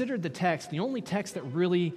[0.00, 1.92] considered the text, the only text that really,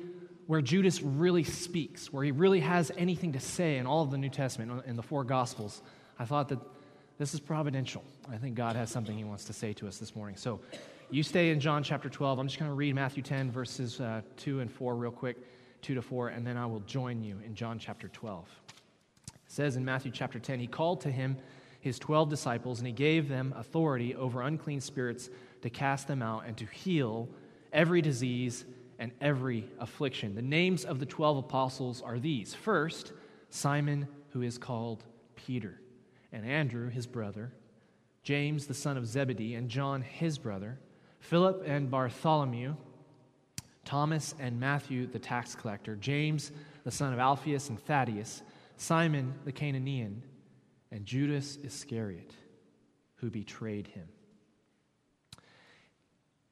[0.47, 4.17] where Judas really speaks, where he really has anything to say in all of the
[4.17, 5.81] New Testament, in the four Gospels,
[6.19, 6.59] I thought that
[7.17, 8.03] this is providential.
[8.29, 10.35] I think God has something he wants to say to us this morning.
[10.35, 10.59] So
[11.11, 12.39] you stay in John chapter 12.
[12.39, 15.37] I'm just going to read Matthew 10, verses uh, 2 and 4 real quick,
[15.81, 18.45] 2 to 4, and then I will join you in John chapter 12.
[19.27, 21.37] It says in Matthew chapter 10, He called to him
[21.79, 25.29] his 12 disciples, and he gave them authority over unclean spirits
[25.61, 27.29] to cast them out and to heal
[27.73, 28.65] every disease
[28.99, 30.35] and every affliction.
[30.35, 33.11] The names of the 12 apostles are these First,
[33.49, 35.03] Simon, who is called
[35.35, 35.79] Peter,
[36.31, 37.51] and Andrew, his brother,
[38.23, 40.79] James, the son of Zebedee, and John, his brother,
[41.19, 42.75] Philip and Bartholomew,
[43.85, 46.51] Thomas and Matthew, the tax collector, James,
[46.83, 48.41] the son of Alphaeus and Thaddaeus,
[48.77, 50.21] Simon the Cananaean,
[50.91, 52.31] and Judas Iscariot,
[53.15, 54.07] who betrayed him.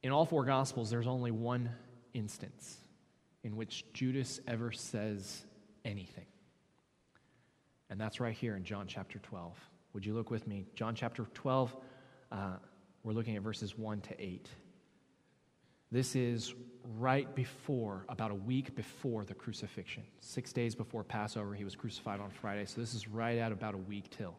[0.04, 1.70] In all four Gospels, there's only one
[2.14, 2.78] instance
[3.44, 5.43] in which Judas ever says
[5.85, 6.26] anything.
[7.90, 9.58] And that's right here in John chapter 12.
[9.93, 10.66] Would you look with me?
[10.76, 11.76] John chapter 12,
[12.32, 12.38] uh,
[13.04, 14.48] we're looking at verses 1 to 8.
[15.91, 16.54] This is
[16.98, 20.04] right before, about a week before the crucifixion.
[20.21, 23.74] Six days before Passover, he was crucified on Friday, so this is right at about
[23.74, 24.36] a week till.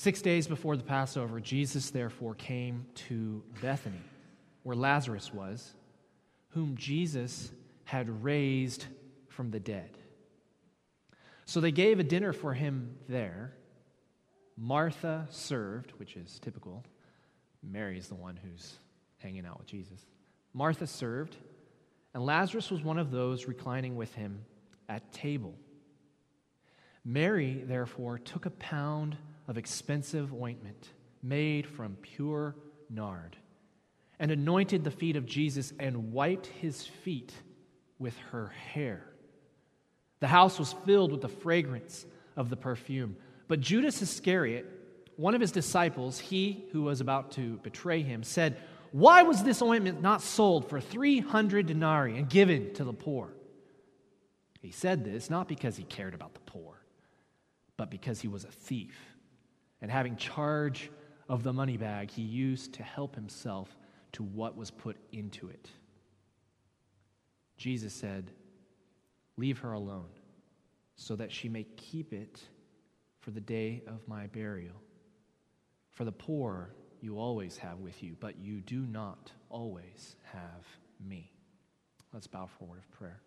[0.00, 4.00] Six days before the Passover, Jesus therefore came to Bethany,
[4.62, 5.74] where Lazarus was,
[6.48, 7.52] whom Jesus
[7.84, 8.86] had raised
[9.28, 9.98] from the dead.
[11.44, 13.52] So they gave a dinner for him there.
[14.56, 16.82] Martha served, which is typical.
[17.62, 18.78] Mary is the one who's
[19.18, 20.06] hanging out with Jesus.
[20.54, 21.36] Martha served,
[22.14, 24.46] and Lazarus was one of those reclining with him
[24.88, 25.54] at table.
[27.04, 29.18] Mary, therefore, took a pound
[29.50, 30.88] of expensive ointment
[31.24, 32.54] made from pure
[32.88, 33.36] nard
[34.20, 37.32] and anointed the feet of Jesus and wiped his feet
[37.98, 39.04] with her hair.
[40.20, 43.16] The house was filled with the fragrance of the perfume.
[43.48, 44.66] But Judas Iscariot,
[45.16, 48.56] one of his disciples, he who was about to betray him, said,
[48.92, 53.32] why was this ointment not sold for 300 denarii and given to the poor?
[54.60, 56.80] He said this not because he cared about the poor,
[57.76, 59.09] but because he was a thief.
[59.82, 60.90] And having charge
[61.28, 63.76] of the money bag, he used to help himself
[64.12, 65.70] to what was put into it.
[67.56, 68.32] Jesus said,
[69.36, 70.10] Leave her alone,
[70.96, 72.40] so that she may keep it
[73.20, 74.82] for the day of my burial.
[75.92, 80.66] For the poor you always have with you, but you do not always have
[81.06, 81.30] me.
[82.12, 83.20] Let's bow for a word of prayer.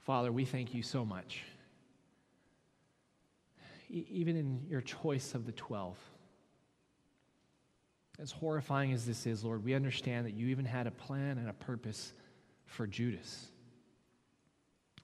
[0.00, 1.42] Father, we thank you so much.
[3.88, 5.96] Even in your choice of the 12,
[8.18, 11.48] as horrifying as this is, Lord, we understand that you even had a plan and
[11.48, 12.12] a purpose
[12.64, 13.48] for Judas.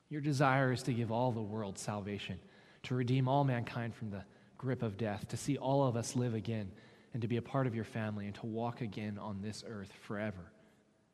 [0.08, 2.38] Your desire is to give all the world salvation,
[2.84, 4.24] to redeem all mankind from the
[4.58, 6.70] grip of death, to see all of us live again,
[7.12, 9.92] and to be a part of your family, and to walk again on this earth
[10.02, 10.50] forever,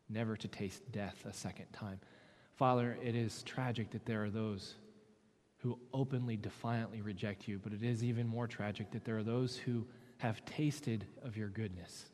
[0.08, 2.00] never to taste death a second time.
[2.56, 4.74] Father, it is tragic that there are those
[5.58, 9.56] who openly, defiantly reject you, but it is even more tragic that there are those
[9.56, 9.86] who
[10.18, 12.06] have tasted of your goodness,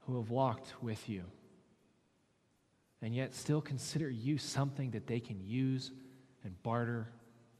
[0.00, 1.24] who have walked with you,
[3.00, 5.92] and yet still consider you something that they can use
[6.44, 7.08] and barter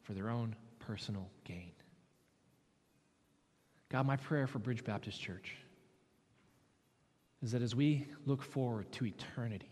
[0.02, 1.72] for their own personal gain.
[3.90, 5.54] God, my prayer for Bridge Baptist Church
[7.42, 9.70] is that as we look forward to eternity,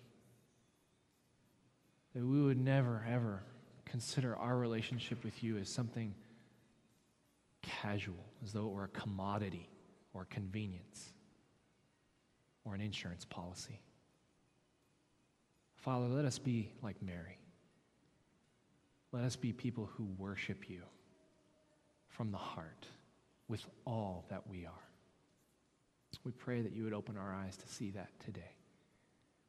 [2.14, 3.42] that we would never, ever
[3.84, 6.14] consider our relationship with you as something
[7.62, 9.68] casual, as though it were a commodity
[10.14, 11.12] or convenience
[12.64, 13.80] or an insurance policy.
[15.76, 17.38] Father, let us be like Mary.
[19.10, 20.82] Let us be people who worship you
[22.08, 22.86] from the heart
[23.48, 24.72] with all that we are.
[26.24, 28.54] We pray that you would open our eyes to see that today.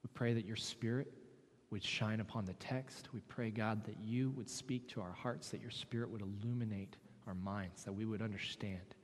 [0.01, 1.13] We pray that your spirit
[1.73, 3.09] would shine upon the text.
[3.13, 6.97] We pray, God, that you would speak to our hearts, that your spirit would illuminate
[7.25, 8.95] our minds, that we would understand.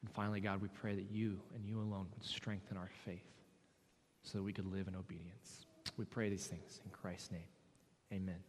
[0.00, 3.30] And finally, God, we pray that you and you alone would strengthen our faith
[4.24, 5.64] so that we could live in obedience.
[5.96, 7.46] We pray these things in Christ's name.
[8.12, 8.42] Amen.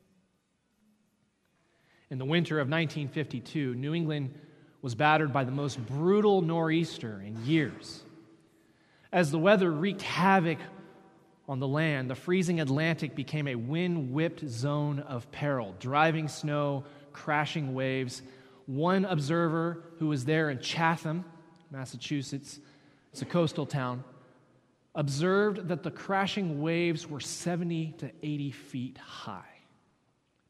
[2.10, 4.34] In the winter of 1952, New England
[4.82, 8.02] was battered by the most brutal nor'easter in years.
[9.12, 10.58] As the weather wreaked havoc
[11.48, 16.86] on the land, the freezing Atlantic became a wind whipped zone of peril, driving snow,
[17.12, 18.22] crashing waves.
[18.66, 21.26] One observer who was there in Chatham,
[21.70, 22.60] Massachusetts,
[23.12, 24.04] it's a coastal town,
[24.96, 29.44] observed that the crashing waves were 70 to 80 feet high.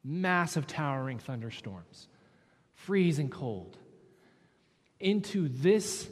[0.04, 2.08] Massive towering thunderstorms,
[2.74, 3.78] freezing cold.
[5.00, 6.08] Into this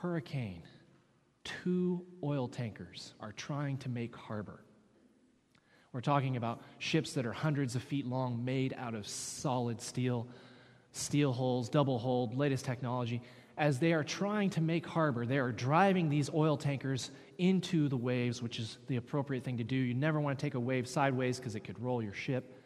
[0.00, 0.62] hurricane,
[1.64, 4.64] two oil tankers are trying to make harbor.
[5.92, 10.28] We're talking about ships that are hundreds of feet long, made out of solid steel,
[10.92, 13.22] steel hulls, double hulled, latest technology.
[13.58, 17.96] As they are trying to make harbor, they are driving these oil tankers into the
[17.96, 19.76] waves, which is the appropriate thing to do.
[19.76, 22.56] You never want to take a wave sideways because it could roll your ship.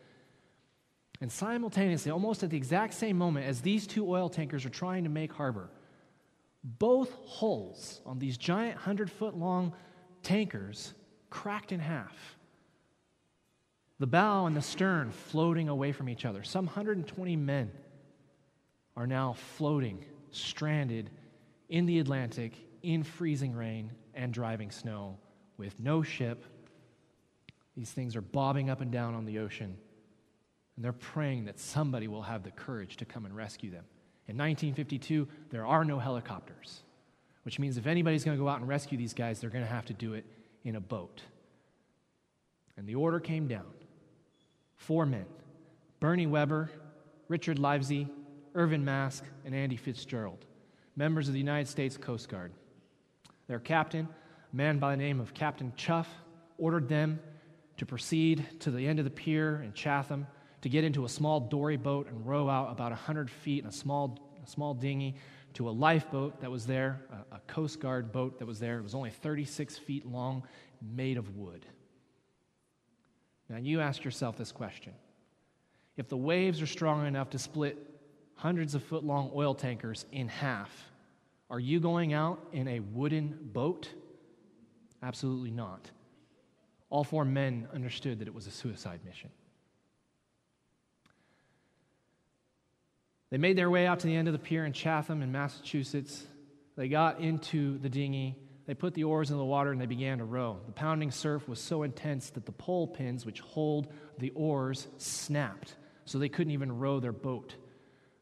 [1.20, 5.04] And simultaneously, almost at the exact same moment as these two oil tankers are trying
[5.04, 5.70] to make harbor,
[6.64, 9.75] both hulls on these giant 100 foot long
[10.22, 10.94] tankers
[11.28, 12.37] cracked in half
[13.99, 16.43] the bow and the stern floating away from each other.
[16.43, 17.70] Some 120 men
[18.96, 21.11] are now floating, stranded
[21.69, 22.52] in the Atlantic
[22.82, 25.19] in freezing rain and driving snow
[25.56, 26.44] with no ship.
[27.76, 29.76] These things are bobbing up and down on the ocean,
[30.76, 33.84] and they're praying that somebody will have the courage to come and rescue them.
[34.26, 36.82] In 1952, there are no helicopters,
[37.43, 39.71] which means if anybody's going to go out and rescue these guys, they're going to
[39.71, 40.25] have to do it
[40.65, 41.23] in a boat.
[42.76, 43.67] And the order came down
[44.76, 45.26] four men
[46.00, 46.71] Bernie Webber,
[47.29, 48.09] Richard Livesey,
[48.55, 50.44] Ervin Mask, and Andy Fitzgerald,
[50.97, 52.53] members of the United States Coast Guard.
[53.47, 54.09] Their captain,
[54.53, 56.09] a man by the name of Captain Cluff,
[56.59, 57.21] ordered them
[57.76, 60.26] to proceed to the end of the pier in Chatham
[60.64, 63.72] to get into a small dory boat and row out about 100 feet in a
[63.72, 65.14] small, a small dinghy
[65.52, 68.78] to a lifeboat that was there, a, a Coast Guard boat that was there.
[68.78, 70.43] It was only 36 feet long,
[70.81, 71.66] made of wood.
[73.50, 74.94] Now, you ask yourself this question
[75.99, 77.76] If the waves are strong enough to split
[78.34, 80.70] hundreds of foot long oil tankers in half,
[81.50, 83.90] are you going out in a wooden boat?
[85.02, 85.90] Absolutely not.
[86.88, 89.28] All four men understood that it was a suicide mission.
[93.34, 96.25] They made their way out to the end of the pier in Chatham, in Massachusetts.
[96.76, 98.36] They got into the dinghy
[98.66, 100.60] they put the oars in the water and they began to row.
[100.66, 103.88] The pounding surf was so intense that the pole pins which hold
[104.19, 107.56] the oars snapped, so they couldn't even row their boat.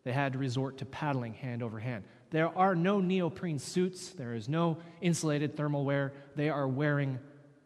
[0.05, 2.05] They had to resort to paddling hand over hand.
[2.31, 6.15] There are no neoprene suits, there is no insulated thermal wear.
[6.37, 7.19] They are wearing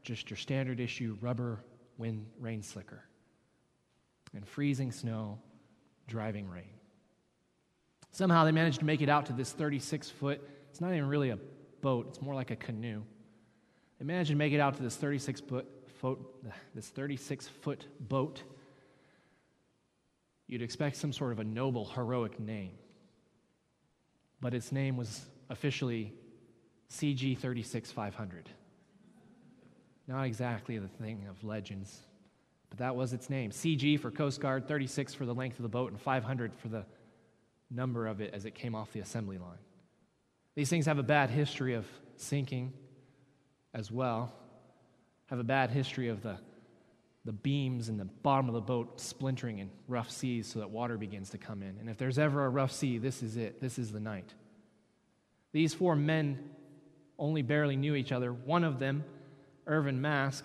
[0.03, 1.65] just your standard issue rubber
[1.97, 3.05] wind rain slicker.
[4.35, 5.39] And freezing snow,
[6.09, 6.76] driving rain.
[8.17, 10.41] Somehow they managed to make it out to this 36 foot,
[10.71, 11.39] it's not even really a
[11.83, 12.07] boat.
[12.09, 13.03] It's more like a canoe.
[13.99, 15.43] They managed to make it out to this 36
[15.99, 16.19] foot,
[16.75, 18.43] this 36 foot boat.
[20.47, 22.71] You'd expect some sort of a noble, heroic name.
[24.41, 26.15] But its name was officially
[26.91, 28.49] CG 36 500.
[30.09, 32.01] Not exactly the thing of legends,
[32.71, 33.51] but that was its name.
[33.51, 36.87] CG for Coast Guard, 36 for the length of the boat, and 500 for the
[37.71, 39.59] number of it as it came off the assembly line.
[40.55, 41.87] These things have a bad history of
[42.17, 42.73] sinking
[43.75, 44.33] as well,
[45.27, 46.39] have a bad history of the,
[47.25, 50.97] the beams and the bottom of the boat splintering in rough seas so that water
[50.97, 51.77] begins to come in.
[51.79, 53.61] And if there's ever a rough sea, this is it.
[53.61, 54.33] This is the night.
[55.53, 56.51] These four men
[57.19, 58.33] only barely knew each other.
[58.33, 59.05] One of them,
[59.67, 60.45] Ervin Mask,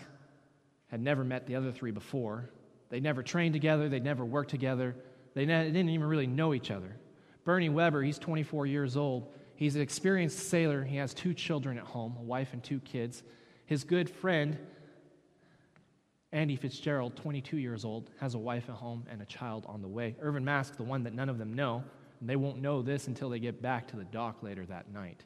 [0.87, 2.49] had never met the other three before.
[2.89, 4.95] They never trained together, they never worked together,
[5.33, 6.97] they didn't even really know each other.
[7.43, 9.33] Bernie Webber, he's 24 years old.
[9.55, 10.83] He's an experienced sailor.
[10.83, 13.23] He has two children at home, a wife and two kids.
[13.65, 14.57] His good friend,
[16.31, 19.87] Andy Fitzgerald, 22 years old, has a wife at home and a child on the
[19.87, 20.15] way.
[20.21, 21.83] Ervin Mask, the one that none of them know,
[22.21, 25.23] they won't know this until they get back to the dock later that night.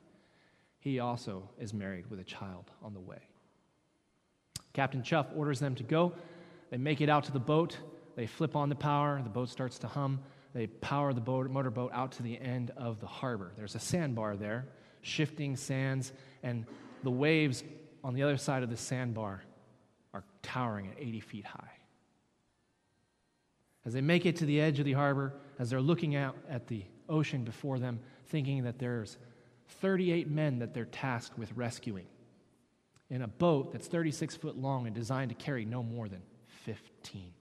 [0.79, 3.27] He also is married with a child on the way.
[4.71, 6.13] Captain Cluff orders them to go.
[6.69, 7.77] They make it out to the boat.
[8.15, 9.21] They flip on the power.
[9.23, 10.19] The boat starts to hum.
[10.55, 13.51] They power the boat, motorboat out to the end of the harbor.
[13.57, 14.65] There's a sandbar there,
[15.01, 16.65] shifting sands, and
[17.03, 17.61] the waves
[18.05, 19.43] on the other side of the sandbar
[20.13, 21.73] are towering at 80 feet high.
[23.85, 26.67] As they make it to the edge of the harbor, as they're looking out at
[26.67, 29.17] the ocean before them, thinking that there's
[29.81, 32.07] 38 men that they're tasked with rescuing
[33.09, 36.21] in a boat that's 36 foot long and designed to carry no more than
[36.63, 37.34] 15.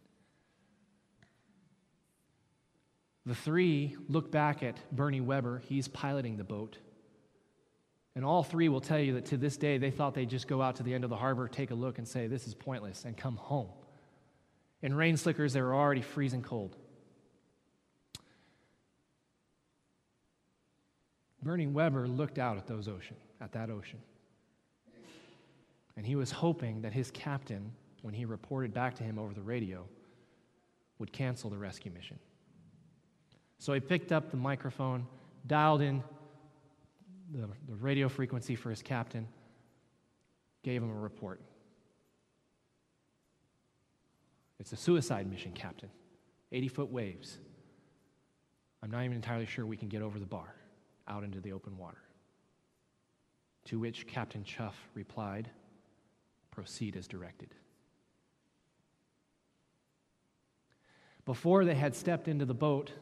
[3.27, 5.63] The three look back at Bernie Webber.
[5.67, 6.79] He's piloting the boat.
[8.15, 10.63] And all three will tell you that to this day, they thought they'd just go
[10.63, 13.05] out to the end of the harbor, take a look, and say, This is pointless,
[13.05, 13.69] and come home.
[14.83, 16.77] In rain slickers, they were already freezing cold.
[21.43, 23.99] Bernie Webber looked out at those ocean, at that ocean.
[25.97, 29.43] And he was hoping that his captain, when he reported back to him over the
[29.43, 29.87] radio,
[30.99, 32.19] would cancel the rescue mission.
[33.65, 35.07] So he picked up the microphone,
[35.47, 36.03] dialed in
[37.33, 39.27] the, the radio frequency for his captain,
[40.63, 41.41] gave him a report.
[44.61, 45.89] It's a suicide mission, Captain.
[46.53, 47.39] 80 foot waves.
[48.83, 50.55] I'm not even entirely sure we can get over the bar
[51.09, 52.03] out into the open water.
[53.69, 55.49] To which Captain Cluff replied,
[56.51, 57.55] Proceed as directed.
[61.25, 62.93] Before they had stepped into the boat,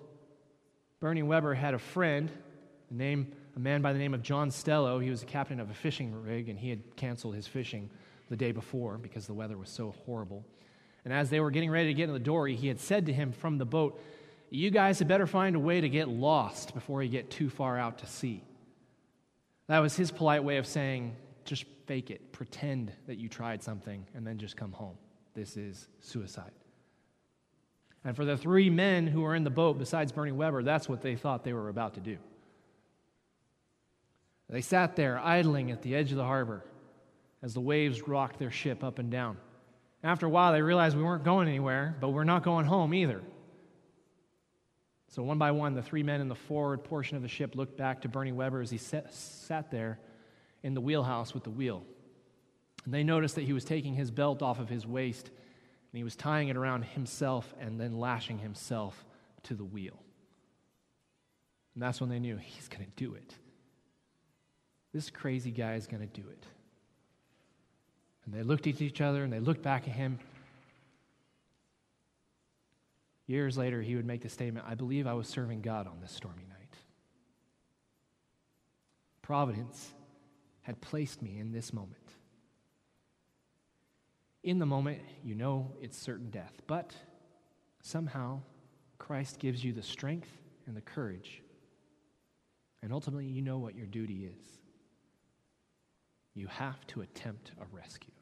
[1.02, 2.30] Bernie Webber had a friend,
[2.88, 5.02] a, name, a man by the name of John Stello.
[5.02, 7.90] He was the captain of a fishing rig, and he had canceled his fishing
[8.30, 10.44] the day before because the weather was so horrible.
[11.04, 13.12] And as they were getting ready to get in the dory, he had said to
[13.12, 14.00] him from the boat,
[14.48, 17.76] You guys had better find a way to get lost before you get too far
[17.76, 18.44] out to sea.
[19.66, 22.30] That was his polite way of saying, Just fake it.
[22.30, 24.94] Pretend that you tried something and then just come home.
[25.34, 26.52] This is suicide.
[28.04, 31.02] And for the three men who were in the boat, besides Bernie Webber, that's what
[31.02, 32.18] they thought they were about to do.
[34.48, 36.64] They sat there idling at the edge of the harbor
[37.42, 39.36] as the waves rocked their ship up and down.
[40.04, 43.22] After a while, they realized we weren't going anywhere, but we're not going home either.
[45.08, 47.76] So, one by one, the three men in the forward portion of the ship looked
[47.76, 49.98] back to Bernie Webber as he sat, there
[50.62, 51.84] in the wheelhouse with the wheel.
[52.84, 55.30] And they noticed that he was taking his belt off of his waist
[55.92, 59.04] and he was tying it around himself and then lashing himself
[59.44, 60.02] to the wheel.
[61.74, 63.34] And that's when they knew he's going to do it.
[64.94, 66.46] This crazy guy is going to do it.
[68.24, 70.18] And they looked at each other and they looked back at him.
[73.26, 76.12] Years later, he would make the statement I believe I was serving God on this
[76.12, 76.76] stormy night.
[79.22, 79.92] Providence
[80.62, 81.96] had placed me in this moment.
[84.42, 86.94] In the moment, you know it's certain death, but
[87.80, 88.40] somehow
[88.98, 90.30] Christ gives you the strength
[90.66, 91.42] and the courage.
[92.82, 94.44] And ultimately, you know what your duty is.
[96.34, 98.12] You have to attempt a rescue.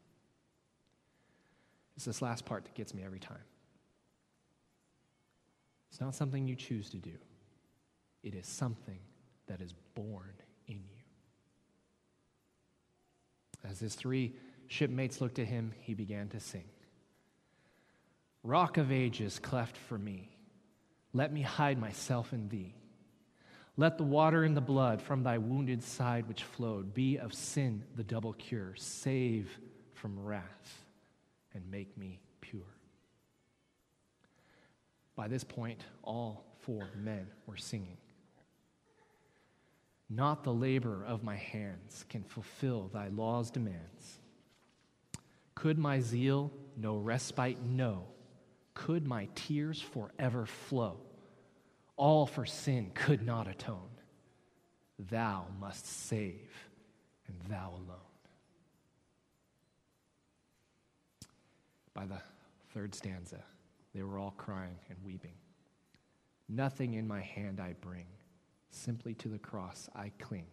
[1.96, 3.44] It's this last part that gets me every time.
[5.90, 7.16] It's not something you choose to do,
[8.22, 9.00] it is something
[9.46, 10.34] that is born
[10.66, 11.02] in you.
[13.68, 14.34] As his three
[14.70, 16.64] shipmates looked at him, he began to sing
[18.42, 20.30] Rock of ages, cleft for me,
[21.12, 22.74] let me hide myself in thee.
[23.76, 27.84] Let the water and the blood from thy wounded side which flowed be of sin
[27.96, 28.74] the double cure.
[28.76, 29.50] Save
[29.94, 30.84] from wrath
[31.54, 32.62] and make me pure.
[35.16, 37.96] By this point, all four men were singing.
[40.08, 44.19] Not the labor of my hands can fulfill thy law's demands.
[45.60, 48.06] Could my zeal no respite know?
[48.72, 50.96] Could my tears forever flow?
[51.96, 53.90] All for sin could not atone.
[54.98, 56.50] Thou must save,
[57.28, 57.98] and thou alone.
[61.92, 62.22] By the
[62.72, 63.44] third stanza,
[63.94, 65.34] they were all crying and weeping.
[66.48, 68.06] Nothing in my hand I bring,
[68.70, 70.46] simply to the cross I cling.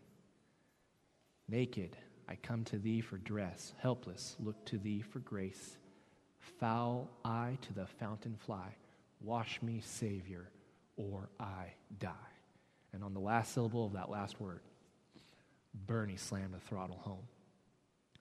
[1.48, 1.96] Naked,
[2.28, 5.78] I come to thee for dress, helpless, look to thee for grace.
[6.60, 8.76] Foul I to the fountain fly,
[9.22, 10.50] wash me, Savior,
[10.98, 12.12] or I die.
[12.94, 14.62] And on the last syllable of that last word,
[15.86, 17.28] Bernie slammed the throttle home,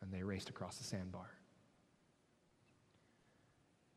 [0.02, 1.30] and they raced across the sandbar.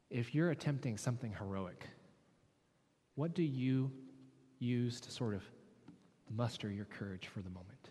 [0.10, 1.86] If you're attempting something heroic,
[3.16, 3.92] what do you
[4.60, 5.44] use to sort of
[6.30, 7.90] muster your courage for the moment?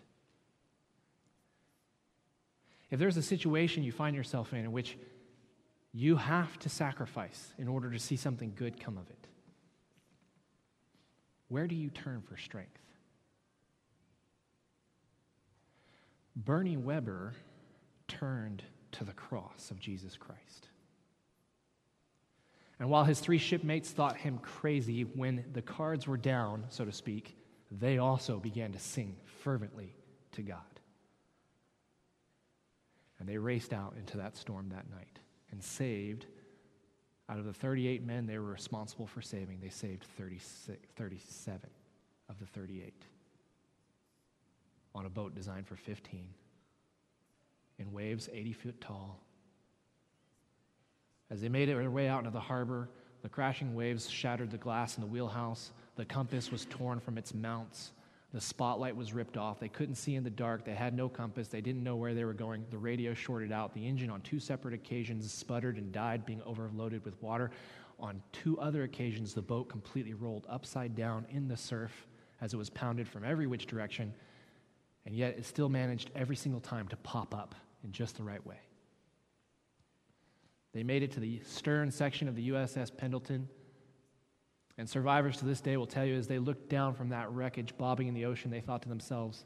[2.91, 4.97] If there's a situation you find yourself in in which
[5.91, 9.27] you have to sacrifice in order to see something good come of it,
[11.47, 12.79] where do you turn for strength?
[16.35, 17.33] Bernie Webber
[18.07, 20.67] turned to the cross of Jesus Christ.
[22.79, 26.93] And while his three shipmates thought him crazy, when the cards were down, so to
[26.93, 27.37] speak,
[27.71, 29.93] they also began to sing fervently
[30.31, 30.78] to God.
[33.19, 35.19] And they raced out into that storm that night
[35.51, 36.25] and saved,
[37.27, 41.69] out of the 38 men they were responsible for saving, they saved 36, 37
[42.29, 42.93] of the 38
[44.95, 46.27] on a boat designed for 15
[47.77, 49.19] in waves 80 feet tall.
[51.29, 52.89] As they made their way out into the harbor,
[53.21, 55.71] the crashing waves shattered the glass in the wheelhouse.
[55.95, 57.91] The compass was torn from its mounts.
[58.31, 59.59] The spotlight was ripped off.
[59.59, 60.63] They couldn't see in the dark.
[60.63, 61.47] They had no compass.
[61.47, 62.63] They didn't know where they were going.
[62.69, 63.73] The radio shorted out.
[63.73, 67.49] The engine, on two separate occasions, sputtered and died, being overloaded with water.
[67.99, 72.07] On two other occasions, the boat completely rolled upside down in the surf
[72.39, 74.13] as it was pounded from every which direction,
[75.05, 78.45] and yet it still managed every single time to pop up in just the right
[78.45, 78.59] way.
[80.73, 83.49] They made it to the stern section of the USS Pendleton.
[84.79, 87.75] And survivors to this day will tell you as they looked down from that wreckage
[87.77, 89.43] bobbing in the ocean, they thought to themselves,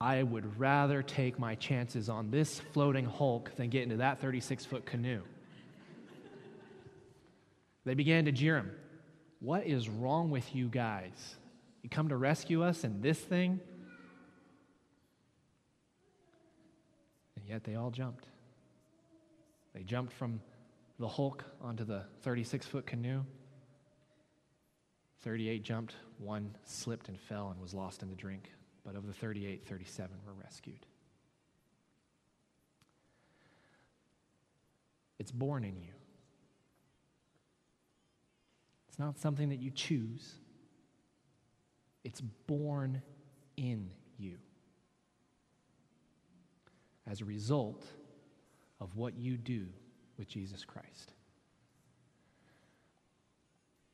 [0.00, 4.64] I would rather take my chances on this floating hulk than get into that 36
[4.64, 5.22] foot canoe.
[7.84, 8.72] they began to jeer him.
[9.38, 11.36] What is wrong with you guys?
[11.84, 13.60] You come to rescue us in this thing?
[17.36, 18.26] And yet they all jumped.
[19.72, 20.40] They jumped from
[20.98, 23.22] the hulk onto the 36 foot canoe.
[25.24, 28.52] 38 jumped, one slipped and fell and was lost in the drink.
[28.84, 30.84] But of the 38, 37 were rescued.
[35.18, 35.92] It's born in you.
[38.88, 40.34] It's not something that you choose,
[42.04, 43.00] it's born
[43.56, 44.36] in you
[47.06, 47.84] as a result
[48.78, 49.66] of what you do
[50.18, 51.12] with Jesus Christ.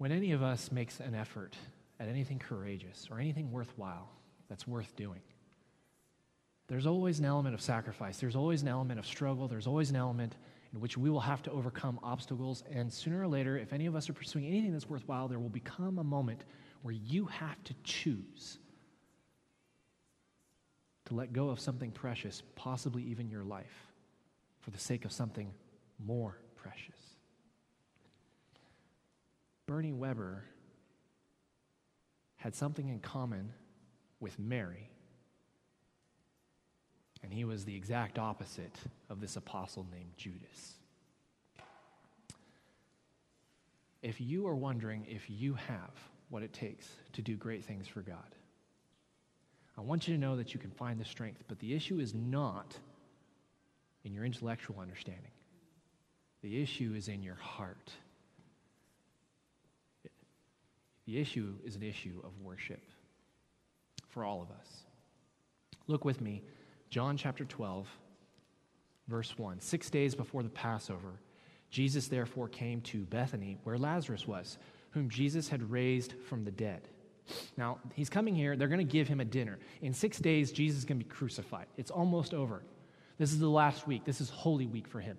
[0.00, 1.54] When any of us makes an effort
[1.99, 4.09] at anything courageous or anything worthwhile
[4.49, 5.21] that's worth doing,
[6.69, 8.16] there's always an element of sacrifice.
[8.16, 9.47] There's always an element of struggle.
[9.47, 10.37] There's always an element
[10.73, 12.64] in which we will have to overcome obstacles.
[12.73, 15.50] And sooner or later, if any of us are pursuing anything that's worthwhile, there will
[15.50, 16.45] become a moment
[16.80, 18.57] where you have to choose
[21.04, 23.87] to let go of something precious, possibly even your life,
[24.61, 25.52] for the sake of something
[26.02, 27.00] more precious.
[29.71, 30.43] Bernie Webber
[32.35, 33.53] had something in common
[34.19, 34.91] with Mary.
[37.23, 38.75] And he was the exact opposite
[39.09, 40.75] of this apostle named Judas.
[44.02, 45.93] If you are wondering if you have
[46.30, 48.35] what it takes to do great things for God,
[49.78, 52.13] I want you to know that you can find the strength, but the issue is
[52.13, 52.76] not
[54.02, 55.30] in your intellectual understanding.
[56.43, 57.93] The issue is in your heart.
[61.10, 62.80] The issue is an issue of worship
[64.10, 64.84] for all of us.
[65.88, 66.44] Look with me,
[66.88, 67.88] John chapter 12,
[69.08, 69.58] verse 1.
[69.58, 71.18] Six days before the Passover,
[71.68, 74.56] Jesus therefore came to Bethany, where Lazarus was,
[74.90, 76.82] whom Jesus had raised from the dead.
[77.56, 78.54] Now, he's coming here.
[78.54, 79.58] They're going to give him a dinner.
[79.82, 81.66] In six days, Jesus is going to be crucified.
[81.76, 82.62] It's almost over.
[83.18, 84.04] This is the last week.
[84.04, 85.18] This is Holy Week for him.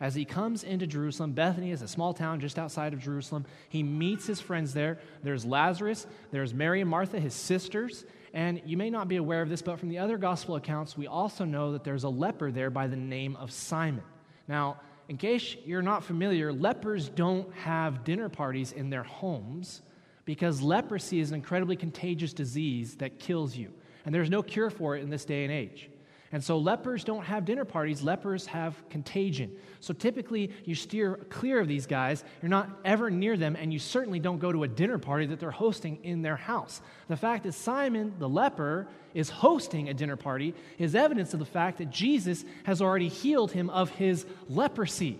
[0.00, 3.44] As he comes into Jerusalem, Bethany is a small town just outside of Jerusalem.
[3.68, 4.98] He meets his friends there.
[5.22, 8.06] There's Lazarus, there's Mary and Martha, his sisters.
[8.32, 11.06] And you may not be aware of this, but from the other gospel accounts, we
[11.06, 14.04] also know that there's a leper there by the name of Simon.
[14.48, 19.82] Now, in case you're not familiar, lepers don't have dinner parties in their homes
[20.24, 23.70] because leprosy is an incredibly contagious disease that kills you.
[24.06, 25.89] And there's no cure for it in this day and age.
[26.32, 29.50] And so lepers don't have dinner parties, lepers have contagion.
[29.80, 32.22] So typically, you steer clear of these guys.
[32.40, 35.40] You're not ever near them, and you certainly don't go to a dinner party that
[35.40, 36.80] they're hosting in their house.
[37.08, 41.46] The fact that Simon the leper is hosting a dinner party is evidence of the
[41.46, 45.18] fact that Jesus has already healed him of his leprosy.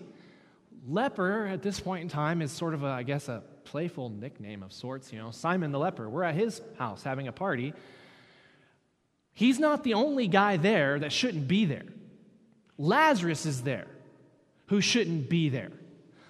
[0.87, 4.63] Leper at this point in time is sort of, a, I guess, a playful nickname
[4.63, 5.11] of sorts.
[5.11, 6.09] You know, Simon the leper.
[6.09, 7.73] We're at his house having a party.
[9.33, 11.85] He's not the only guy there that shouldn't be there.
[12.77, 13.87] Lazarus is there
[14.67, 15.71] who shouldn't be there.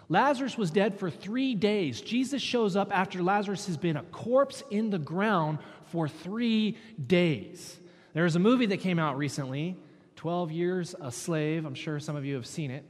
[0.09, 2.01] Lazarus was dead for three days.
[2.01, 7.79] Jesus shows up after Lazarus has been a corpse in the ground for three days.
[8.13, 9.77] There's a movie that came out recently
[10.17, 11.65] 12 Years a Slave.
[11.65, 12.83] I'm sure some of you have seen it.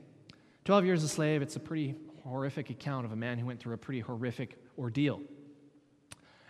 [0.66, 3.74] 12 Years a Slave, it's a pretty horrific account of a man who went through
[3.74, 5.22] a pretty horrific ordeal.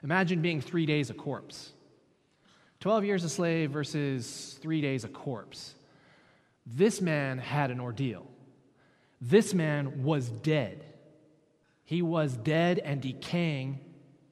[0.04, 1.74] Imagine being three days a corpse.
[2.82, 5.76] 12 years a slave versus three days a corpse.
[6.66, 8.28] This man had an ordeal.
[9.22, 10.84] This man was dead.
[11.84, 13.80] He was dead and decaying,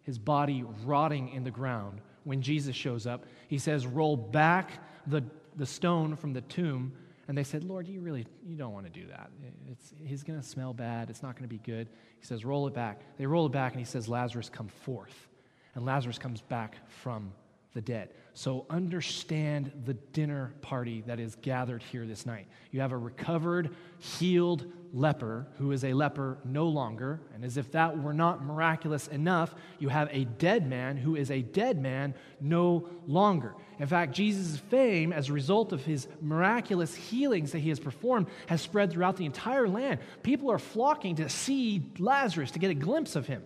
[0.01, 2.01] his body rotting in the ground.
[2.23, 4.71] When Jesus shows up, he says, Roll back
[5.05, 5.23] the,
[5.55, 6.93] the stone from the tomb.
[7.27, 9.29] And they said, Lord, you really you don't want to do that.
[9.69, 11.11] It's, he's going to smell bad.
[11.11, 11.87] It's not going to be good.
[12.19, 13.01] He says, Roll it back.
[13.19, 15.27] They roll it back, and he says, Lazarus, come forth.
[15.75, 17.31] And Lazarus comes back from
[17.73, 18.09] the dead.
[18.33, 22.47] So understand the dinner party that is gathered here this night.
[22.71, 27.21] You have a recovered, healed leper who is a leper no longer.
[27.35, 31.29] And as if that were not miraculous enough, you have a dead man who is
[31.29, 33.53] a dead man no longer.
[33.77, 38.27] In fact, Jesus' fame as a result of his miraculous healings that he has performed
[38.47, 39.99] has spread throughout the entire land.
[40.23, 43.43] People are flocking to see Lazarus, to get a glimpse of him.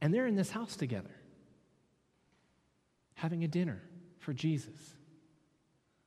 [0.00, 1.15] And they're in this house together
[3.16, 3.82] having a dinner
[4.18, 4.94] for Jesus,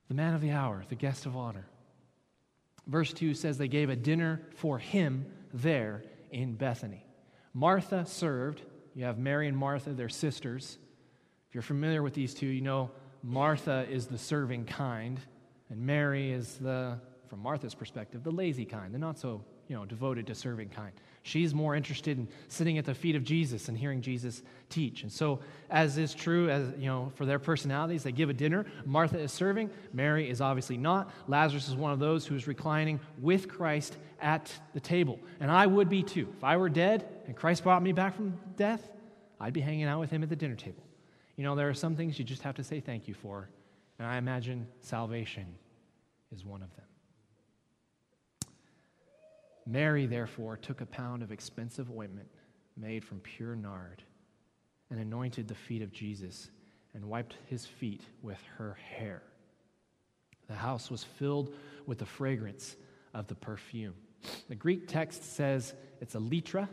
[0.07, 1.67] the man of the hour, the guest of honor.
[2.87, 7.05] Verse 2 says they gave a dinner for him there in Bethany.
[7.53, 8.61] Martha served.
[8.95, 10.77] You have Mary and Martha, they're sisters.
[11.47, 12.91] If you're familiar with these two, you know
[13.21, 15.19] Martha is the serving kind,
[15.69, 19.85] and Mary is the, from Martha's perspective, the lazy kind, the not so you know,
[19.85, 20.91] devoted to serving kind.
[21.29, 25.03] She's more interested in sitting at the feet of Jesus and hearing Jesus teach.
[25.03, 25.39] And so,
[25.69, 28.65] as is true as you know, for their personalities, they give a dinner.
[28.83, 31.11] Martha is serving, Mary is obviously not.
[31.27, 35.19] Lazarus is one of those who is reclining with Christ at the table.
[35.39, 36.27] And I would be too.
[36.35, 38.89] If I were dead and Christ brought me back from death,
[39.39, 40.83] I'd be hanging out with him at the dinner table.
[41.35, 43.49] You know, there are some things you just have to say thank you for.
[43.99, 45.45] And I imagine salvation
[46.31, 46.88] is one of them.
[49.69, 52.27] Mary, therefore, took a pound of expensive ointment
[52.75, 54.01] made from pure nard
[54.89, 56.49] and anointed the feet of Jesus
[56.95, 59.21] and wiped his feet with her hair.
[60.47, 61.53] The house was filled
[61.86, 62.75] with the fragrance
[63.13, 63.93] of the perfume.
[64.47, 66.67] The Greek text says it's a litra,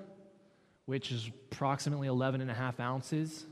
[0.86, 3.44] which is approximately 11 and a half ounces.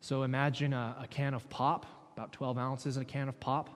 [0.00, 3.70] So imagine a, a can of pop, about 12 ounces in a can of pop.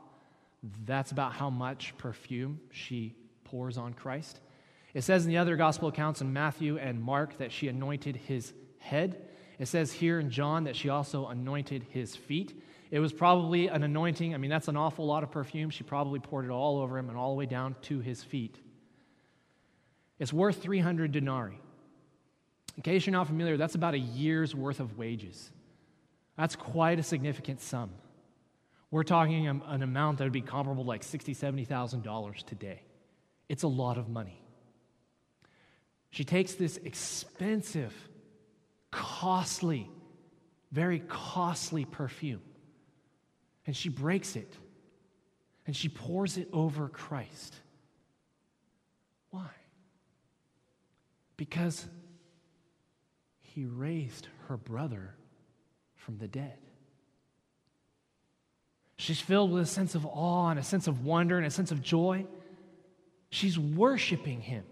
[0.85, 4.39] That's about how much perfume she pours on Christ.
[4.95, 8.53] It says in the other gospel accounts in Matthew and Mark that she anointed his
[8.79, 9.29] head.
[9.59, 12.61] It says here in John that she also anointed his feet.
[12.91, 14.35] It was probably an anointing.
[14.35, 15.71] I mean, that's an awful lot of perfume.
[15.71, 18.61] She probably poured it all over him and all the way down to his feet.
[20.19, 21.59] It's worth 300 denarii.
[22.77, 25.51] In case you're not familiar, that's about a year's worth of wages.
[26.37, 27.91] That's quite a significant sum.
[28.91, 32.83] We're talking an amount that would be comparable to like $60,000, $70,000 today.
[33.49, 34.42] It's a lot of money.
[36.13, 37.93] She takes this expensive,
[38.93, 39.91] costly,
[40.71, 42.43] very costly perfume
[43.67, 44.53] and she breaks it
[45.67, 47.55] and she pours it over Christ.
[49.31, 49.49] Why?
[51.37, 51.87] Because
[53.41, 55.15] he raised her brother
[55.95, 56.59] from the dead.
[58.97, 61.71] She's filled with a sense of awe and a sense of wonder and a sense
[61.71, 62.27] of joy.
[63.31, 64.65] She's worshiping him.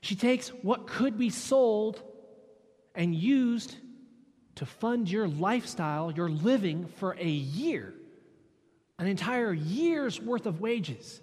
[0.00, 2.02] She takes what could be sold
[2.94, 3.76] and used
[4.56, 7.94] to fund your lifestyle, your living for a year,
[8.98, 11.20] an entire year's worth of wages.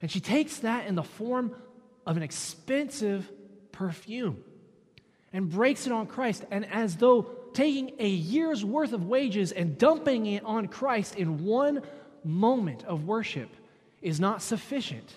[0.00, 1.54] And she takes that in the form
[2.04, 3.30] of an expensive
[3.72, 4.42] perfume
[5.32, 6.44] and breaks it on Christ.
[6.50, 11.44] And as though taking a year's worth of wages and dumping it on Christ in
[11.44, 11.82] one
[12.24, 13.50] moment of worship
[14.02, 15.14] is not sufficient,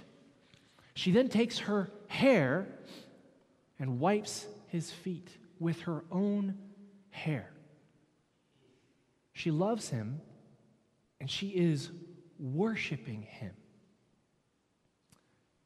[0.93, 2.67] she then takes her hair
[3.78, 6.58] and wipes his feet with her own
[7.12, 7.52] hair.
[9.32, 10.19] She loves him
[11.22, 11.91] and she is
[12.39, 13.52] worshiping him.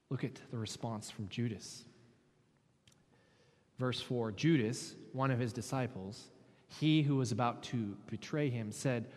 [0.10, 1.86] Look at the response from Judas.
[3.80, 6.30] Verse 4 Judas, one of his disciples,
[6.68, 9.08] he who was about to betray him, said,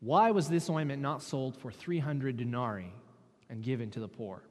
[0.00, 2.92] Why was this ointment not sold for 300 denarii
[3.50, 4.44] and given to the poor?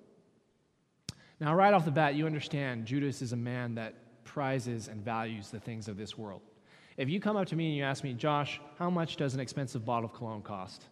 [1.44, 5.50] Now, right off the bat, you understand Judas is a man that prizes and values
[5.50, 6.40] the things of this world.
[6.96, 9.42] If you come up to me and you ask me, Josh, how much does an
[9.42, 10.86] expensive bottle of cologne cost?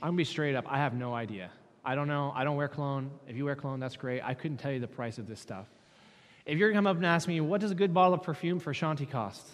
[0.00, 1.50] I'm gonna be straight up, I have no idea.
[1.84, 2.32] I don't know.
[2.36, 3.10] I don't wear cologne.
[3.26, 4.22] If you wear cologne, that's great.
[4.22, 5.66] I couldn't tell you the price of this stuff.
[6.46, 8.60] If you're gonna come up and ask me, what does a good bottle of perfume
[8.60, 9.44] for Shanti cost?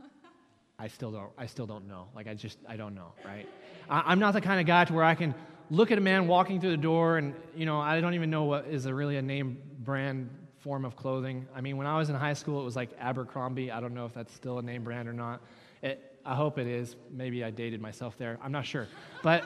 [0.78, 1.30] I still don't.
[1.36, 2.06] I still don't know.
[2.14, 3.12] Like I just, I don't know.
[3.22, 3.46] Right?
[3.90, 5.34] I, am not the kind of guy to where I can
[5.70, 8.44] look at a man walking through the door and, you know, I don't even know
[8.44, 11.46] what is a really a name brand form of clothing.
[11.54, 13.70] I mean, when I was in high school, it was like Abercrombie.
[13.70, 15.40] I don't know if that's still a name brand or not.
[15.82, 16.96] It, I hope it is.
[17.10, 18.38] Maybe I dated myself there.
[18.42, 18.88] I'm not sure.
[19.22, 19.44] But,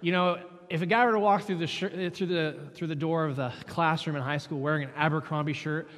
[0.00, 2.88] you know, if a guy were to walk through the, shirt, eh, through the, through
[2.88, 5.88] the door of the classroom in high school wearing an Abercrombie shirt,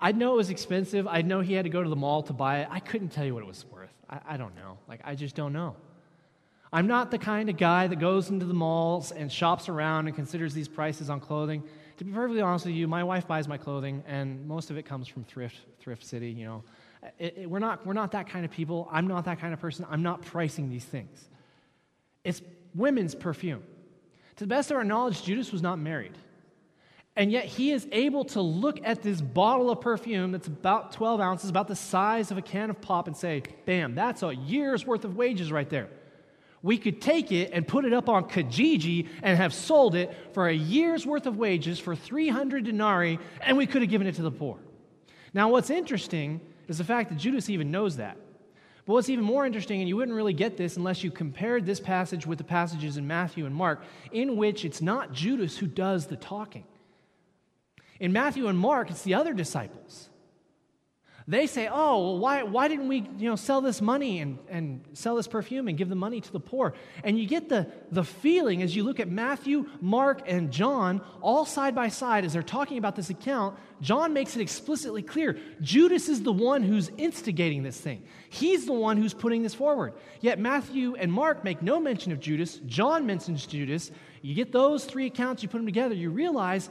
[0.00, 1.06] I'd know it was expensive.
[1.06, 2.68] I'd know he had to go to the mall to buy it.
[2.70, 3.90] I couldn't tell you what it was worth.
[4.08, 4.78] I, I don't know.
[4.88, 5.76] Like, I just don't know.
[6.74, 10.16] I'm not the kind of guy that goes into the malls and shops around and
[10.16, 11.62] considers these prices on clothing.
[11.98, 14.84] To be perfectly honest with you, my wife buys my clothing, and most of it
[14.84, 16.64] comes from thrift, thrift city, you know.
[17.16, 18.88] It, it, we're, not, we're not that kind of people.
[18.90, 19.86] I'm not that kind of person.
[19.88, 21.28] I'm not pricing these things.
[22.24, 22.42] It's
[22.74, 23.62] women's perfume.
[24.34, 26.18] To the best of our knowledge, Judas was not married.
[27.14, 31.20] And yet he is able to look at this bottle of perfume that's about 12
[31.20, 34.84] ounces, about the size of a can of pop, and say, bam, that's a year's
[34.84, 35.88] worth of wages right there.
[36.64, 40.48] We could take it and put it up on Kijiji and have sold it for
[40.48, 44.22] a year's worth of wages for 300 denarii, and we could have given it to
[44.22, 44.56] the poor.
[45.34, 48.16] Now, what's interesting is the fact that Judas even knows that.
[48.86, 51.80] But what's even more interesting, and you wouldn't really get this unless you compared this
[51.80, 56.06] passage with the passages in Matthew and Mark, in which it's not Judas who does
[56.06, 56.64] the talking.
[58.00, 60.08] In Matthew and Mark, it's the other disciples.
[61.26, 64.84] They say, oh, well, why, why didn't we you know, sell this money and, and
[64.92, 66.74] sell this perfume and give the money to the poor?
[67.02, 71.46] And you get the, the feeling as you look at Matthew, Mark, and John, all
[71.46, 76.10] side by side, as they're talking about this account, John makes it explicitly clear Judas
[76.10, 78.04] is the one who's instigating this thing.
[78.28, 79.94] He's the one who's putting this forward.
[80.20, 82.60] Yet Matthew and Mark make no mention of Judas.
[82.66, 83.90] John mentions Judas.
[84.20, 86.68] You get those three accounts, you put them together, you realize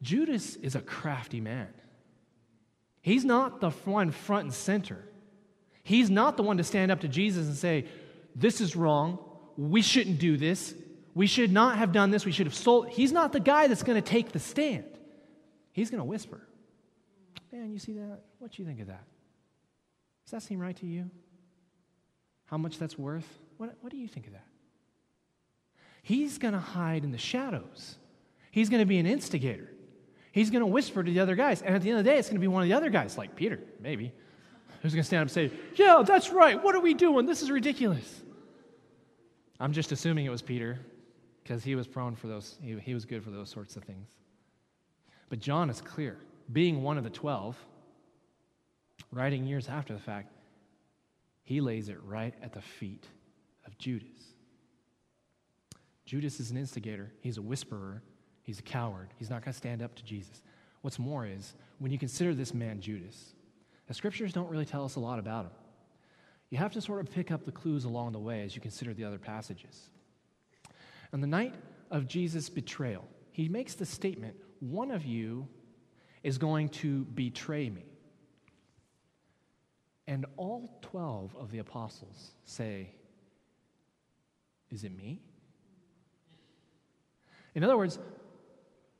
[0.00, 1.68] Judas is a crafty man.
[3.08, 5.02] He's not the one front and center.
[5.82, 7.86] He's not the one to stand up to Jesus and say,
[8.36, 9.18] This is wrong.
[9.56, 10.74] We shouldn't do this.
[11.14, 12.26] We should not have done this.
[12.26, 12.90] We should have sold.
[12.90, 14.84] He's not the guy that's going to take the stand.
[15.72, 16.46] He's going to whisper.
[17.50, 18.20] Man, you see that?
[18.40, 19.04] What do you think of that?
[20.26, 21.10] Does that seem right to you?
[22.44, 23.38] How much that's worth?
[23.56, 24.44] What, what do you think of that?
[26.02, 27.96] He's going to hide in the shadows.
[28.50, 29.70] He's going to be an instigator.
[30.38, 31.62] He's going to whisper to the other guys.
[31.62, 32.90] And at the end of the day, it's going to be one of the other
[32.90, 34.12] guys, like Peter, maybe,
[34.80, 36.62] who's going to stand up and say, Yeah, that's right.
[36.62, 37.26] What are we doing?
[37.26, 38.22] This is ridiculous.
[39.58, 40.78] I'm just assuming it was Peter
[41.42, 44.10] because he was prone for those, he, he was good for those sorts of things.
[45.28, 46.18] But John is clear.
[46.52, 47.56] Being one of the 12,
[49.10, 50.30] writing years after the fact,
[51.42, 53.08] he lays it right at the feet
[53.66, 54.34] of Judas.
[56.06, 58.02] Judas is an instigator, he's a whisperer,
[58.48, 59.08] He's a coward.
[59.18, 60.40] He's not going to stand up to Jesus.
[60.80, 63.34] What's more is, when you consider this man, Judas,
[63.88, 65.50] the scriptures don't really tell us a lot about him.
[66.48, 68.94] You have to sort of pick up the clues along the way as you consider
[68.94, 69.90] the other passages.
[71.12, 71.56] On the night
[71.90, 75.46] of Jesus' betrayal, he makes the statement one of you
[76.22, 77.84] is going to betray me.
[80.06, 82.92] And all 12 of the apostles say,
[84.70, 85.20] Is it me?
[87.54, 87.98] In other words,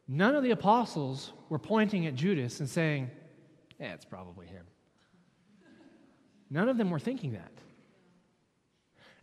[0.09, 3.11] None of the apostles were pointing at Judas and saying,
[3.79, 4.65] Yeah, it's probably him.
[6.51, 7.53] None of them were thinking that.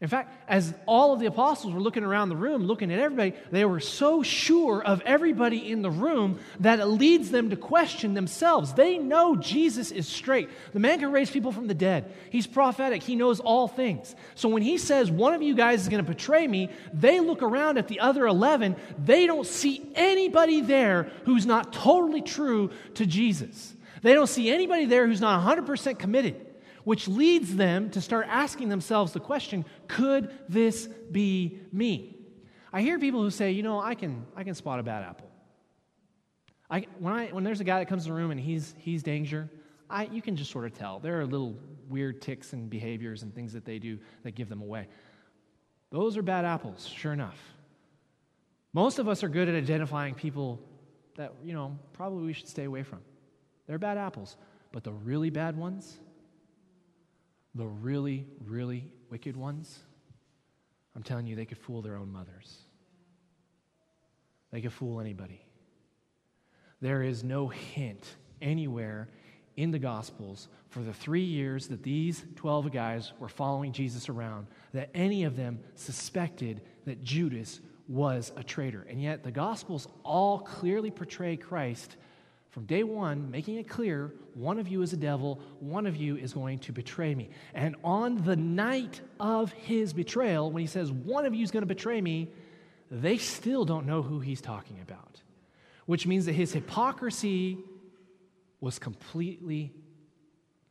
[0.05, 3.33] In fact, as all of the apostles were looking around the room, looking at everybody,
[3.49, 8.13] they were so sure of everybody in the room that it leads them to question
[8.13, 8.73] themselves.
[8.73, 10.47] They know Jesus is straight.
[10.73, 14.15] The man can raise people from the dead, he's prophetic, he knows all things.
[14.35, 17.41] So when he says, One of you guys is going to betray me, they look
[17.41, 18.75] around at the other 11.
[19.03, 23.73] They don't see anybody there who's not totally true to Jesus.
[24.03, 26.45] They don't see anybody there who's not 100% committed
[26.85, 32.15] which leads them to start asking themselves the question could this be me?
[32.71, 35.29] I hear people who say, you know, I can, I can spot a bad apple.
[36.69, 39.03] I, when, I, when there's a guy that comes in the room and he's, he's
[39.03, 39.49] danger,
[39.89, 40.99] I, you can just sort of tell.
[40.99, 41.55] There are little
[41.89, 44.87] weird ticks and behaviors and things that they do that give them away.
[45.91, 47.37] Those are bad apples, sure enough.
[48.73, 50.59] Most of us are good at identifying people
[51.15, 52.99] that, you know, probably we should stay away from.
[53.67, 54.35] They're bad apples.
[54.71, 55.97] But the really bad ones,
[57.55, 59.79] the really, really wicked ones,
[60.95, 62.57] I'm telling you, they could fool their own mothers.
[64.51, 65.41] They could fool anybody.
[66.81, 68.05] There is no hint
[68.41, 69.09] anywhere
[69.55, 74.47] in the Gospels for the three years that these 12 guys were following Jesus around
[74.73, 78.85] that any of them suspected that Judas was a traitor.
[78.89, 81.95] And yet the Gospels all clearly portray Christ
[82.55, 86.15] from day one, making it clear one of you is a devil, one of you
[86.15, 87.29] is going to betray me.
[87.53, 91.63] And on the night of his betrayal, when he says, one of you is going
[91.63, 92.29] to betray me,
[92.89, 95.21] they still don't know who he's talking about,
[95.85, 97.57] which means that his hypocrisy
[98.61, 99.73] was completely,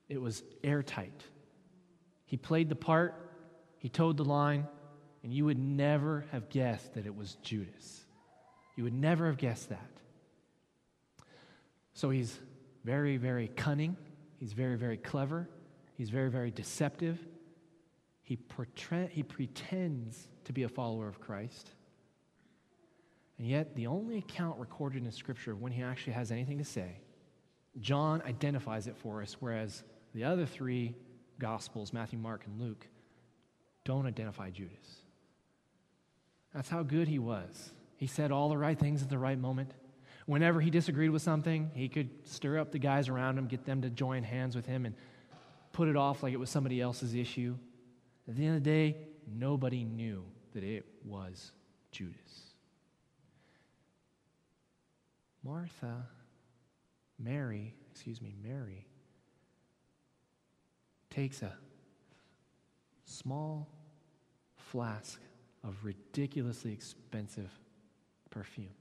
[0.09, 1.23] it was airtight.
[2.25, 3.15] He played the part,
[3.77, 4.67] he toed the line,
[5.23, 8.07] and you would never have guessed that it was Judas.
[8.75, 9.91] You would never have guessed that.
[11.95, 12.39] So he's
[12.85, 13.97] very, very cunning.
[14.39, 15.49] He's very, very clever.
[15.97, 17.19] He's very, very deceptive.
[18.23, 18.39] He,
[19.11, 21.71] he pretends to be a follower of Christ.
[23.39, 26.65] And yet, the only account recorded in Scripture of when he actually has anything to
[26.65, 26.99] say,
[27.81, 29.83] John identifies it for us, whereas
[30.15, 30.95] the other three
[31.39, 32.87] Gospels, Matthew, Mark, and Luke,
[33.85, 35.03] don't identify Judas.
[36.55, 37.73] That's how good he was.
[37.97, 39.73] He said all the right things at the right moment.
[40.27, 43.83] Whenever he disagreed with something, he could stir up the guys around him, get them
[43.83, 44.95] to join hands with him, and
[45.73, 47.55] put it off like it was somebody else's issue.
[48.27, 51.53] At the end of the day, nobody knew that it was
[51.93, 52.15] Judas.
[55.43, 56.07] Martha,
[57.19, 58.87] Mary, excuse me, Mary,
[61.11, 61.53] takes a
[63.05, 63.69] small
[64.57, 65.21] flask
[65.63, 67.51] of ridiculously expensive
[68.31, 68.73] perfume.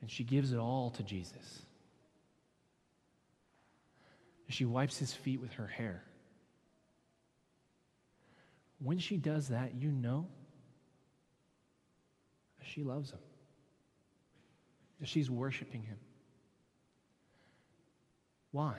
[0.00, 1.62] And she gives it all to Jesus.
[4.48, 6.02] She wipes his feet with her hair.
[8.78, 10.28] When she does that, you know
[12.68, 13.18] she loves him,
[15.00, 15.96] that she's worshiping him.
[18.52, 18.76] Why?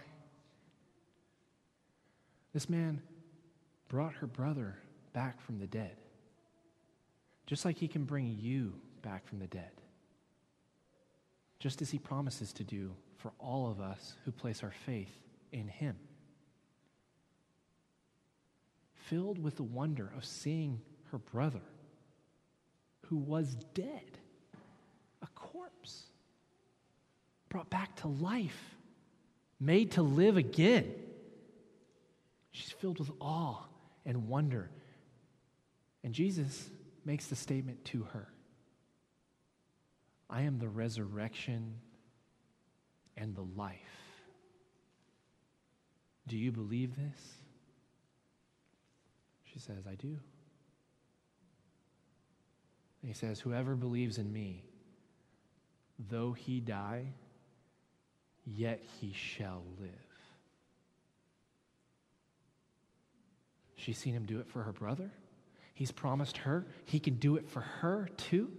[2.54, 3.02] This man
[3.88, 4.78] brought her brother
[5.14, 5.98] back from the dead,
[7.46, 9.72] just like he can bring you back from the dead,
[11.60, 15.14] just as he promises to do for all of us who place our faith
[15.52, 15.96] in him.
[18.94, 21.62] Filled with the wonder of seeing her brother,
[23.08, 24.20] who was dead,
[25.22, 26.04] a corpse,
[27.50, 28.76] brought back to life,
[29.60, 30.94] made to live again.
[32.52, 33.58] She's filled with awe
[34.06, 34.70] and wonder.
[36.04, 36.70] And Jesus
[37.04, 38.30] makes the statement to her
[40.30, 41.76] I am the resurrection
[43.18, 43.76] and the life.
[46.28, 47.34] Do you believe this?
[49.52, 50.18] She says, I do.
[53.02, 54.64] And he says, Whoever believes in me,
[56.10, 57.08] though he die,
[58.46, 59.90] yet he shall live.
[63.76, 65.10] She's seen him do it for her brother.
[65.74, 68.52] He's promised her he can do it for her too.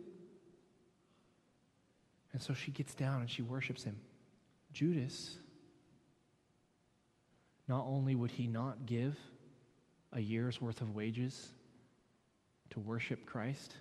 [2.33, 3.97] And so she gets down and she worships him.
[4.73, 5.37] Judas,
[7.69, 9.17] not only would he not give
[10.13, 11.49] a year's worth of wages
[12.71, 13.75] to worship Christ,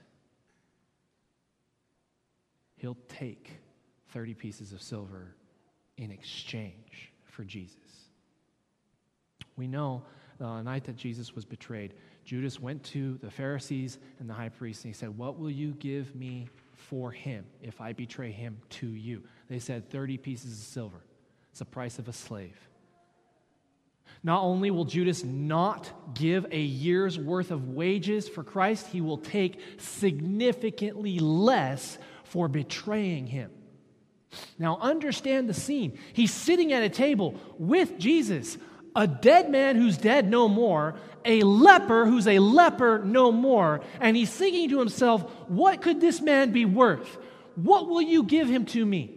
[2.77, 3.59] he'll take
[4.09, 5.35] 30 pieces of silver
[5.97, 7.75] in exchange for Jesus.
[9.57, 10.03] We know
[10.39, 14.85] the night that Jesus was betrayed, Judas went to the Pharisees and the high priest
[14.85, 16.47] and he said, What will you give me
[16.79, 19.23] for him if I betray him to you?
[19.49, 21.01] They said, 30 pieces of silver.
[21.51, 22.57] It's the price of a slave.
[24.23, 29.17] Not only will Judas not give a year's worth of wages for Christ, he will
[29.17, 33.51] take significantly less for betraying him.
[34.57, 35.97] Now, understand the scene.
[36.13, 38.57] He's sitting at a table with Jesus,
[38.95, 44.15] a dead man who's dead no more, a leper who's a leper no more, and
[44.15, 47.17] he's thinking to himself, What could this man be worth?
[47.55, 49.15] What will you give him to me?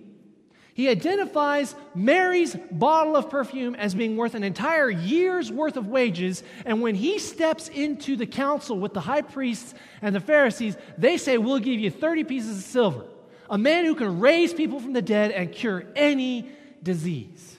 [0.75, 6.43] He identifies Mary's bottle of perfume as being worth an entire year's worth of wages.
[6.65, 11.19] And when he steps into the council with the high priests and the Pharisees, they
[11.19, 13.05] say, We'll give you 30 pieces of silver.
[13.51, 16.49] A man who can raise people from the dead and cure any
[16.83, 17.59] disease.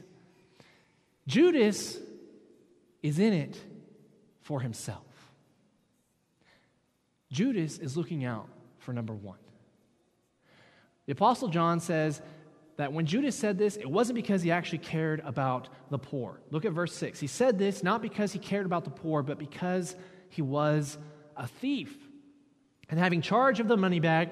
[1.27, 1.97] Judas
[3.01, 3.57] is in it
[4.41, 5.01] for himself.
[7.31, 9.37] Judas is looking out for number one.
[11.05, 12.21] The Apostle John says
[12.77, 16.39] that when Judas said this, it wasn't because he actually cared about the poor.
[16.51, 17.19] Look at verse 6.
[17.19, 19.95] He said this not because he cared about the poor, but because
[20.29, 20.97] he was
[21.35, 21.95] a thief.
[22.89, 24.29] And having charge of the money bag,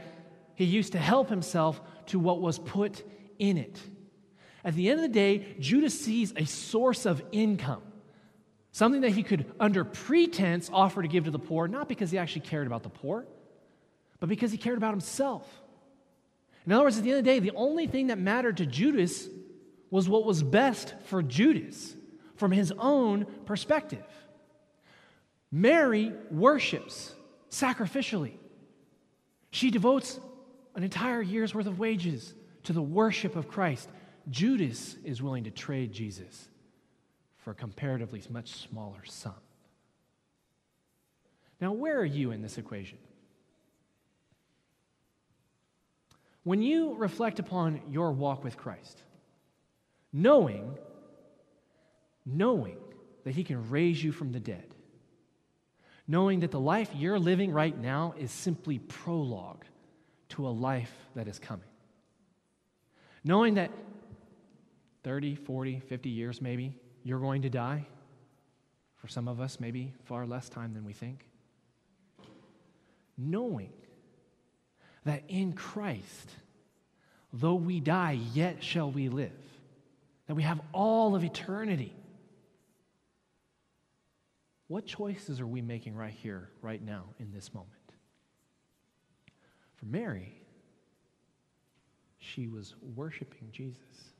[0.55, 3.03] he used to help himself to what was put
[3.39, 3.79] in it.
[4.63, 7.81] At the end of the day, Judas sees a source of income.
[8.71, 12.17] Something that he could, under pretense, offer to give to the poor, not because he
[12.17, 13.25] actually cared about the poor,
[14.19, 15.47] but because he cared about himself.
[16.65, 18.65] In other words, at the end of the day, the only thing that mattered to
[18.65, 19.27] Judas
[19.89, 21.95] was what was best for Judas
[22.35, 24.05] from his own perspective.
[25.51, 27.13] Mary worships
[27.49, 28.33] sacrificially.
[29.51, 30.19] She devotes
[30.75, 33.89] an entire year's worth of wages to the worship of Christ.
[34.29, 36.47] Judas is willing to trade Jesus
[37.37, 39.33] for a comparatively much smaller sum.
[41.59, 42.97] Now, where are you in this equation?
[46.43, 48.99] When you reflect upon your walk with Christ,
[50.11, 50.75] knowing,
[52.25, 52.77] knowing
[53.23, 54.73] that He can raise you from the dead,
[56.07, 59.63] knowing that the life you're living right now is simply prologue
[60.29, 61.67] to a life that is coming,
[63.23, 63.71] knowing that
[65.03, 67.85] 30, 40, 50 years maybe you're going to die.
[68.97, 71.25] For some of us, maybe far less time than we think.
[73.17, 73.73] Knowing
[75.05, 76.29] that in Christ,
[77.33, 79.31] though we die, yet shall we live.
[80.27, 81.95] That we have all of eternity.
[84.67, 87.71] What choices are we making right here, right now, in this moment?
[89.77, 90.31] For Mary,
[92.19, 94.10] she was worshiping Jesus.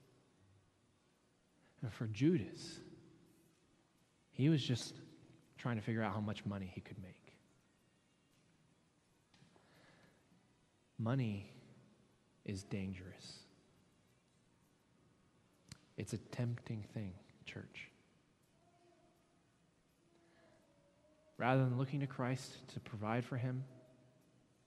[1.82, 2.80] And for Judas,
[4.32, 4.94] he was just
[5.58, 7.34] trying to figure out how much money he could make.
[10.98, 11.52] Money
[12.46, 13.40] is dangerous.
[15.98, 17.14] It's a tempting thing,
[17.46, 17.90] church.
[21.38, 23.64] Rather than looking to Christ to provide for him,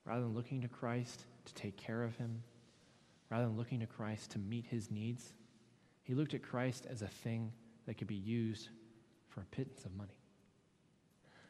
[0.04, 2.42] rather than looking to Christ to take care of him,
[3.30, 5.32] rather than looking to Christ to meet his needs,
[6.04, 7.52] he looked at Christ as a thing
[7.86, 8.68] that could be used
[9.28, 10.16] for a pittance of money.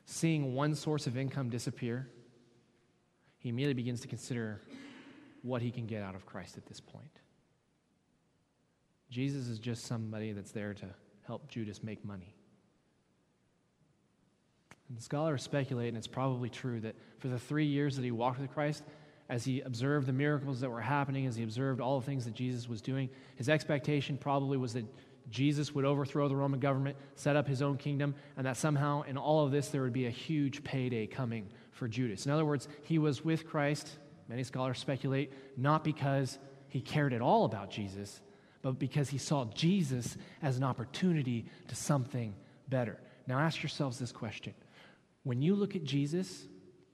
[0.07, 2.09] Seeing one source of income disappear,
[3.39, 4.63] he immediately begins to consider
[5.43, 7.21] what he can get out of Christ at this point.
[9.11, 10.87] Jesus is just somebody that's there to
[11.27, 12.35] help Judas make money.
[14.89, 18.41] And scholars speculate, and it's probably true, that for the three years that he walked
[18.41, 18.85] with Christ,
[19.29, 22.35] as he observed the miracles that were happening, as he observed all the things that
[22.35, 24.85] Jesus was doing, his expectation probably was that
[25.31, 29.16] Jesus would overthrow the Roman government, set up his own kingdom, and that somehow in
[29.16, 32.27] all of this there would be a huge payday coming for Judas.
[32.27, 33.91] In other words, he was with Christ,
[34.29, 38.20] many scholars speculate, not because he cared at all about Jesus,
[38.62, 42.35] but because he saw Jesus as an opportunity to something
[42.68, 42.99] better.
[43.27, 44.55] Now ask yourselves this question
[45.22, 46.47] When you look at Jesus,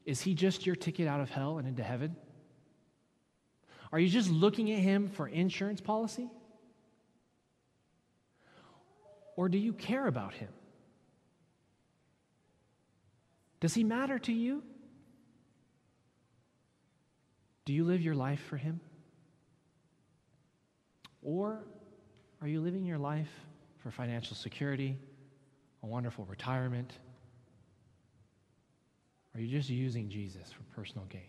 [0.05, 2.17] is he just your ticket out of hell and into heaven?
[3.93, 6.31] Are you just looking at him for insurance policy?
[9.37, 10.51] Or do you care about him?
[13.61, 14.63] Does he matter to you?
[17.65, 18.81] Do you live your life for him?
[21.23, 21.65] Or
[22.41, 23.31] are you living your life
[23.79, 24.97] for financial security,
[25.83, 26.99] a wonderful retirement?
[29.41, 31.23] Are you just using Jesus for personal gain?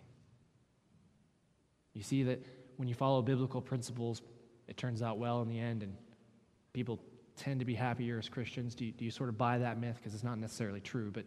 [1.94, 2.46] You see that
[2.76, 4.22] when you follow biblical principles,
[4.68, 5.96] it turns out well in the end, and
[6.74, 7.00] people
[7.38, 8.76] tend to be happier as Christians?
[8.76, 9.96] Do you, do you sort of buy that myth?
[9.96, 11.24] Because it's not necessarily true, but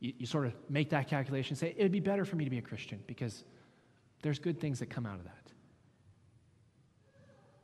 [0.00, 2.42] you, you sort of make that calculation and say, it would be better for me
[2.42, 3.44] to be a Christian because
[4.22, 5.52] there's good things that come out of that.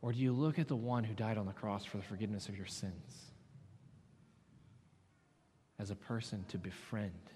[0.01, 2.49] Or do you look at the one who died on the cross for the forgiveness
[2.49, 3.33] of your sins
[5.81, 7.34] as a person to befriend,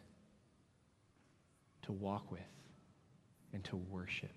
[1.88, 2.40] to walk with,
[3.52, 4.30] and to worship?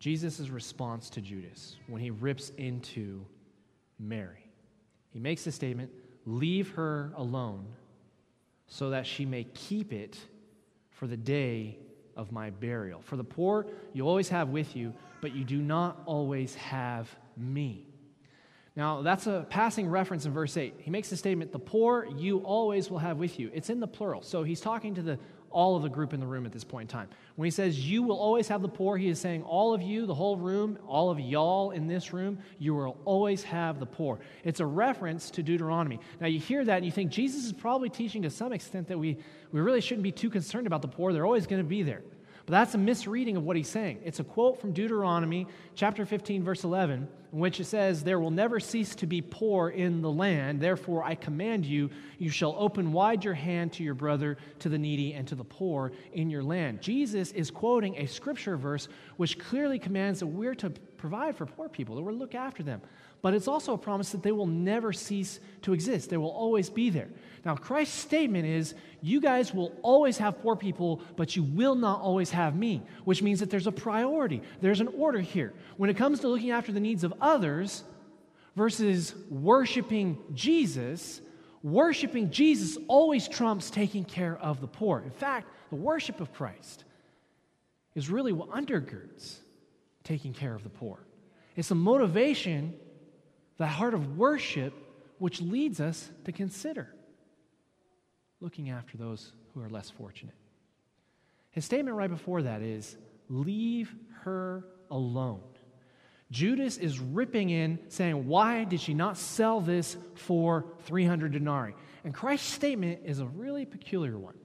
[0.00, 3.24] Jesus' response to Judas when he rips into
[3.98, 4.50] Mary.
[5.12, 5.90] He makes the statement
[6.26, 7.66] Leave her alone
[8.66, 10.18] so that she may keep it
[10.90, 11.78] for the day
[12.16, 13.00] of my burial.
[13.00, 17.89] For the poor you always have with you, but you do not always have me.
[18.80, 20.76] Now, that's a passing reference in verse 8.
[20.78, 23.50] He makes the statement, The poor you always will have with you.
[23.52, 24.22] It's in the plural.
[24.22, 25.18] So he's talking to the
[25.50, 27.10] all of the group in the room at this point in time.
[27.36, 30.06] When he says, You will always have the poor, he is saying, All of you,
[30.06, 34.18] the whole room, all of y'all in this room, you will always have the poor.
[34.44, 36.00] It's a reference to Deuteronomy.
[36.18, 38.98] Now, you hear that and you think Jesus is probably teaching to some extent that
[38.98, 39.18] we,
[39.52, 41.12] we really shouldn't be too concerned about the poor.
[41.12, 42.00] They're always going to be there.
[42.50, 44.00] But that's a misreading of what he's saying.
[44.04, 45.46] It's a quote from Deuteronomy
[45.76, 49.68] chapter 15, verse 11, in which it says, There will never cease to be poor
[49.68, 50.60] in the land.
[50.60, 54.78] Therefore, I command you, you shall open wide your hand to your brother, to the
[54.78, 56.82] needy, and to the poor in your land.
[56.82, 61.68] Jesus is quoting a scripture verse which clearly commands that we're to provide for poor
[61.68, 62.82] people, that we're to look after them
[63.22, 66.10] but it's also a promise that they will never cease to exist.
[66.10, 67.08] They will always be there.
[67.44, 72.00] Now, Christ's statement is you guys will always have poor people, but you will not
[72.00, 74.42] always have me, which means that there's a priority.
[74.60, 75.52] There's an order here.
[75.76, 77.84] When it comes to looking after the needs of others
[78.56, 81.20] versus worshiping Jesus,
[81.62, 85.00] worshiping Jesus always trumps taking care of the poor.
[85.00, 86.84] In fact, the worship of Christ
[87.94, 89.38] is really what undergirds
[90.04, 90.98] taking care of the poor.
[91.56, 92.74] It's a motivation
[93.60, 94.72] the heart of worship,
[95.18, 96.88] which leads us to consider
[98.40, 100.34] looking after those who are less fortunate.
[101.50, 102.96] His statement right before that is
[103.28, 105.42] leave her alone.
[106.30, 111.74] Judas is ripping in, saying, Why did she not sell this for 300 denarii?
[112.02, 114.38] And Christ's statement is a really peculiar one.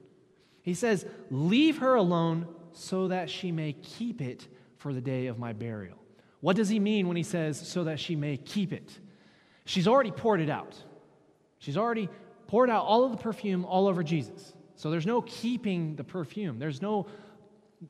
[0.60, 4.46] He says, Leave her alone so that she may keep it
[4.76, 5.96] for the day of my burial.
[6.40, 9.00] What does he mean when he says, so that she may keep it?
[9.66, 10.74] She's already poured it out.
[11.58, 12.08] She's already
[12.46, 14.54] poured out all of the perfume all over Jesus.
[14.76, 16.58] So there's no keeping the perfume.
[16.58, 17.06] There's no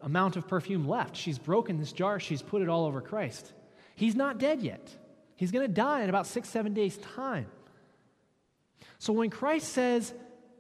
[0.01, 1.17] amount of perfume left.
[1.17, 3.53] She's broken this jar, she's put it all over Christ.
[3.95, 4.91] He's not dead yet.
[5.37, 7.47] He's going to die in about six, seven days' time.
[8.99, 10.15] So when Christ says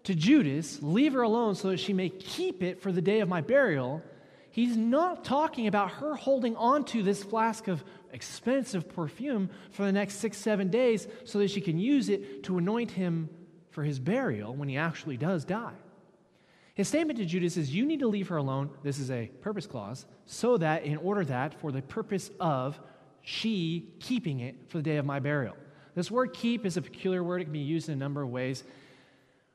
[0.04, 3.28] to Judas, Leave her alone so that she may keep it for the day of
[3.28, 4.02] my burial,
[4.50, 7.82] he's not talking about her holding on to this flask of
[8.12, 12.58] expensive perfume for the next six, seven days so that she can use it to
[12.58, 13.28] anoint him
[13.70, 15.74] for his burial when he actually does die.
[16.74, 18.70] His statement to Judas is, You need to leave her alone.
[18.82, 22.78] This is a purpose clause, so that, in order that, for the purpose of
[23.22, 25.56] she keeping it for the day of my burial.
[25.94, 27.40] This word keep is a peculiar word.
[27.40, 28.62] It can be used in a number of ways.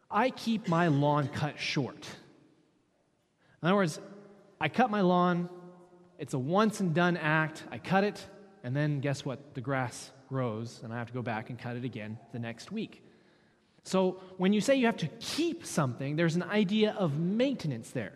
[0.10, 2.08] I keep my lawn cut short.
[3.62, 4.00] In other words,
[4.60, 5.48] I cut my lawn,
[6.18, 7.64] it's a once and done act.
[7.72, 8.24] I cut it,
[8.64, 9.54] and then guess what?
[9.54, 12.72] The grass grows, and I have to go back and cut it again the next
[12.72, 13.04] week.
[13.84, 18.14] So when you say you have to keep something, there's an idea of maintenance there.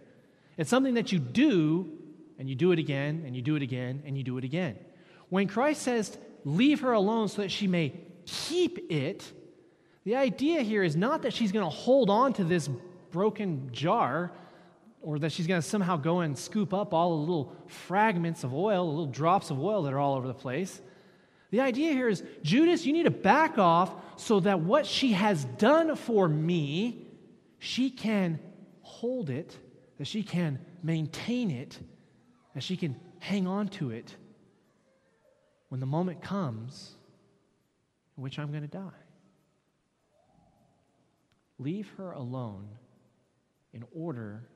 [0.57, 1.91] It's something that you do,
[2.39, 4.77] and you do it again, and you do it again, and you do it again.
[5.29, 7.93] When Christ says, leave her alone so that she may
[8.25, 9.31] keep it,
[10.03, 12.69] the idea here is not that she's going to hold on to this
[13.11, 14.31] broken jar
[15.05, 18.55] or that she's going to somehow go and scoop up all the little fragments of
[18.55, 20.81] oil, the little drops of oil that are all over the place.
[21.51, 25.45] The idea here is Judas, you need to back off so that what she has
[25.45, 27.05] done for me,
[27.59, 28.39] she can
[28.81, 29.55] hold it,
[29.99, 31.77] that she can maintain it,
[32.55, 34.15] that she can hang on to it
[35.69, 36.95] when the moment comes
[38.17, 38.89] in which I'm going to die.
[41.59, 42.69] Leave her alone
[43.71, 44.49] in order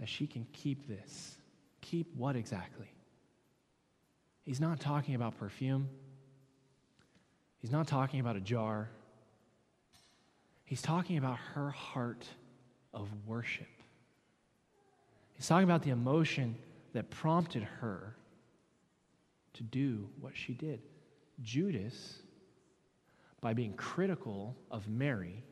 [0.00, 1.36] that she can keep this.
[1.82, 2.90] Keep what exactly?
[4.44, 5.88] He's not talking about perfume.
[7.58, 8.88] He's not talking about a jar.
[10.64, 12.26] He's talking about her heart
[12.94, 13.68] of worship.
[15.34, 16.56] He's talking about the emotion
[16.94, 18.16] that prompted her
[19.54, 20.80] to do what she did.
[21.42, 22.20] Judas,
[23.40, 25.44] by being critical of Mary,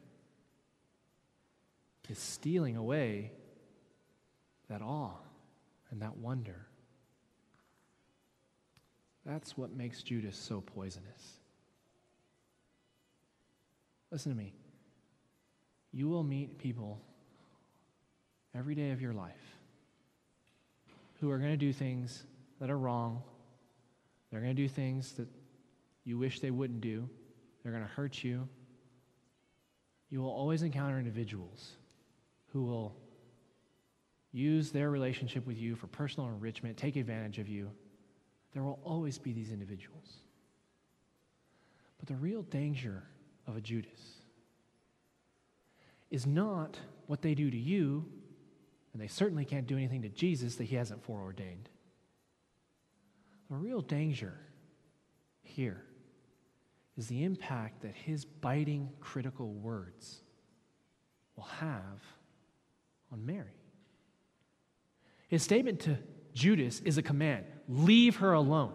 [2.09, 3.33] is stealing away
[4.69, 5.17] that awe
[5.91, 6.67] and that wonder.
[9.25, 11.39] That's what makes Judas so poisonous.
[14.11, 14.55] Listen to me.
[15.93, 17.01] You will meet people
[18.55, 19.35] every day of your life
[21.21, 22.25] who are going to do things
[22.61, 23.23] that are wrong.
[24.31, 25.29] They're going to do things that
[26.05, 27.09] you wish they wouldn't do.
[27.63, 28.49] They're going to hurt you.
[30.11, 31.73] You will always encounter individuals
[32.53, 32.97] who will
[34.39, 37.71] use their relationship with you for personal enrichment, take advantage of you.
[38.55, 40.19] There will always be these individuals.
[41.99, 43.03] But the real danger
[43.47, 44.01] of a Judas
[46.11, 48.07] is not what they do to you,
[48.93, 51.69] and they certainly can't do anything to Jesus that he hasn't foreordained.
[53.51, 54.39] The real danger
[55.43, 55.83] here
[56.97, 60.21] is the impact that his biting, critical words
[61.37, 62.03] will have
[63.13, 63.58] on Mary.
[65.29, 65.99] His statement to
[66.35, 68.73] Judas is a command leave her alone.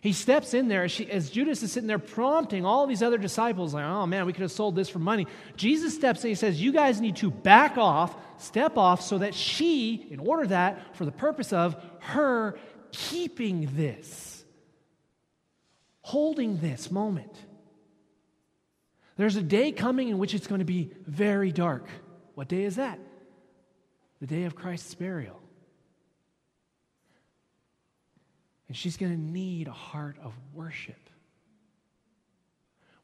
[0.00, 3.18] He steps in there as, she, as, Judas is sitting there prompting all these other
[3.18, 5.26] disciples, like, oh man, we could have sold this for money.
[5.56, 9.34] Jesus steps in, he says, You guys need to back off, step off, so that
[9.34, 12.56] she, in order that, for the purpose of her
[12.92, 14.44] keeping this,
[16.00, 17.32] holding this moment.
[19.16, 21.88] There's a day coming in which it's going to be very dark.
[22.34, 23.00] What day is that?
[24.20, 25.37] The day of Christ's burial.
[28.68, 31.08] And she's going to need a heart of worship.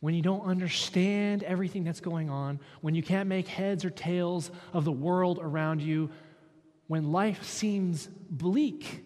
[0.00, 4.50] When you don't understand everything that's going on, when you can't make heads or tails
[4.74, 6.10] of the world around you,
[6.86, 9.02] when life seems bleak.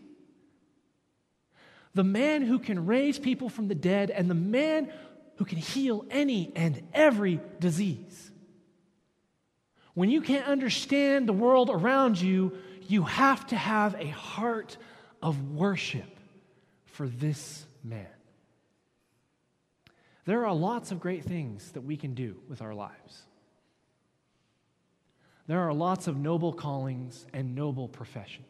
[1.94, 4.92] The man who can raise people from the dead and the man
[5.36, 8.32] who can heal any and every disease.
[9.94, 14.76] When you can't understand the world around you, you have to have a heart
[15.22, 16.17] of worship
[16.98, 18.08] for this man.
[20.24, 23.22] There are lots of great things that we can do with our lives.
[25.46, 28.48] There are lots of noble callings and noble professions.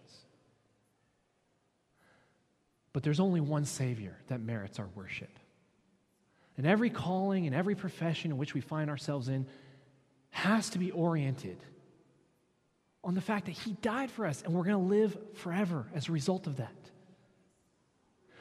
[2.95, 5.39] But there's only one Savior that merits our worship.
[6.57, 9.47] And every calling and every profession in which we find ourselves in
[10.31, 11.59] has to be oriented
[13.05, 16.09] on the fact that He died for us and we're going to live forever as
[16.09, 16.73] a result of that.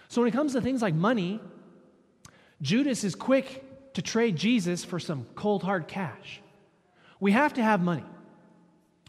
[0.09, 1.39] So when it comes to things like money,
[2.61, 6.41] Judas is quick to trade Jesus for some cold hard cash.
[7.19, 8.05] We have to have money.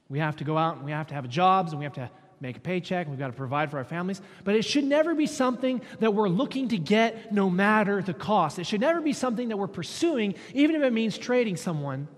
[0.08, 2.10] We have to go out and we have to have jobs and we have to
[2.40, 4.20] make a paycheck and we've got to provide for our families.
[4.44, 8.58] But it should never be something that we're looking to get no matter the cost.
[8.58, 12.08] It should never be something that we're pursuing, even if it means trading someone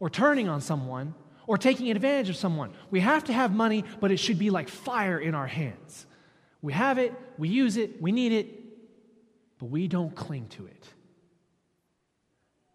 [0.00, 1.14] or turning on someone
[1.46, 2.72] or taking advantage of someone.
[2.90, 6.06] We have to have money, but it should be like fire in our hands.
[6.64, 8.48] We have it, we use it, we need it,
[9.58, 10.88] but we don't cling to it.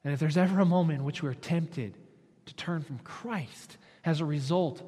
[0.04, 1.98] And if there's ever a moment in which we're tempted
[2.46, 4.84] to turn from Christ as a result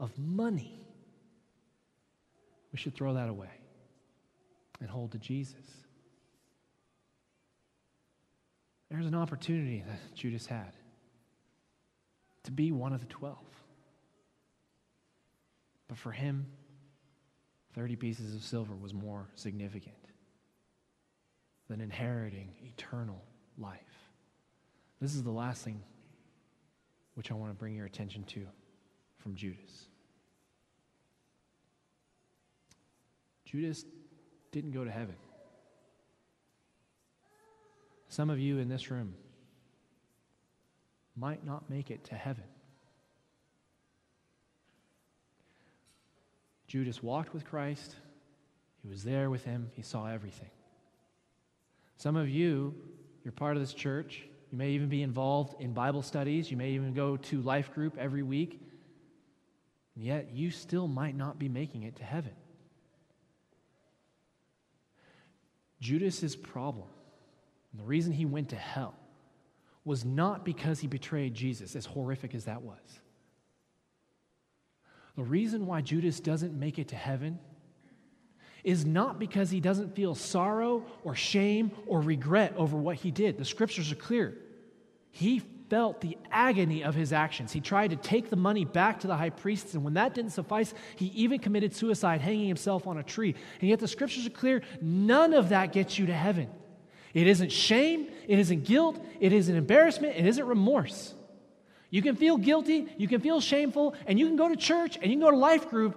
[0.00, 0.80] of money,
[2.72, 3.50] we should throw that away
[4.80, 5.54] and hold to Jesus.
[8.90, 10.72] There's an opportunity that Judas had
[12.44, 13.36] to be one of the twelve.
[15.86, 16.46] But for him,
[17.78, 19.94] 30 pieces of silver was more significant
[21.70, 23.22] than inheriting eternal
[23.56, 23.78] life.
[25.00, 25.80] This is the last thing
[27.14, 28.48] which I want to bring your attention to
[29.18, 29.86] from Judas.
[33.44, 33.84] Judas
[34.50, 35.14] didn't go to heaven.
[38.08, 39.14] Some of you in this room
[41.14, 42.42] might not make it to heaven.
[46.68, 47.96] Judas walked with Christ.
[48.82, 49.70] He was there with him.
[49.74, 50.50] He saw everything.
[51.96, 52.74] Some of you,
[53.24, 54.22] you're part of this church.
[54.52, 56.50] You may even be involved in Bible studies.
[56.50, 58.60] You may even go to life group every week.
[59.96, 62.34] And yet, you still might not be making it to heaven.
[65.80, 66.88] Judas's problem,
[67.72, 68.94] and the reason he went to hell,
[69.84, 73.00] was not because he betrayed Jesus, as horrific as that was.
[75.18, 77.40] The reason why Judas doesn't make it to heaven
[78.62, 83.36] is not because he doesn't feel sorrow or shame or regret over what he did.
[83.36, 84.38] The scriptures are clear.
[85.10, 87.52] He felt the agony of his actions.
[87.52, 90.30] He tried to take the money back to the high priests, and when that didn't
[90.30, 93.34] suffice, he even committed suicide, hanging himself on a tree.
[93.60, 96.48] And yet the scriptures are clear none of that gets you to heaven.
[97.12, 101.12] It isn't shame, it isn't guilt, it isn't embarrassment, it isn't remorse.
[101.90, 105.04] You can feel guilty, you can feel shameful, and you can go to church and
[105.04, 105.96] you can go to life group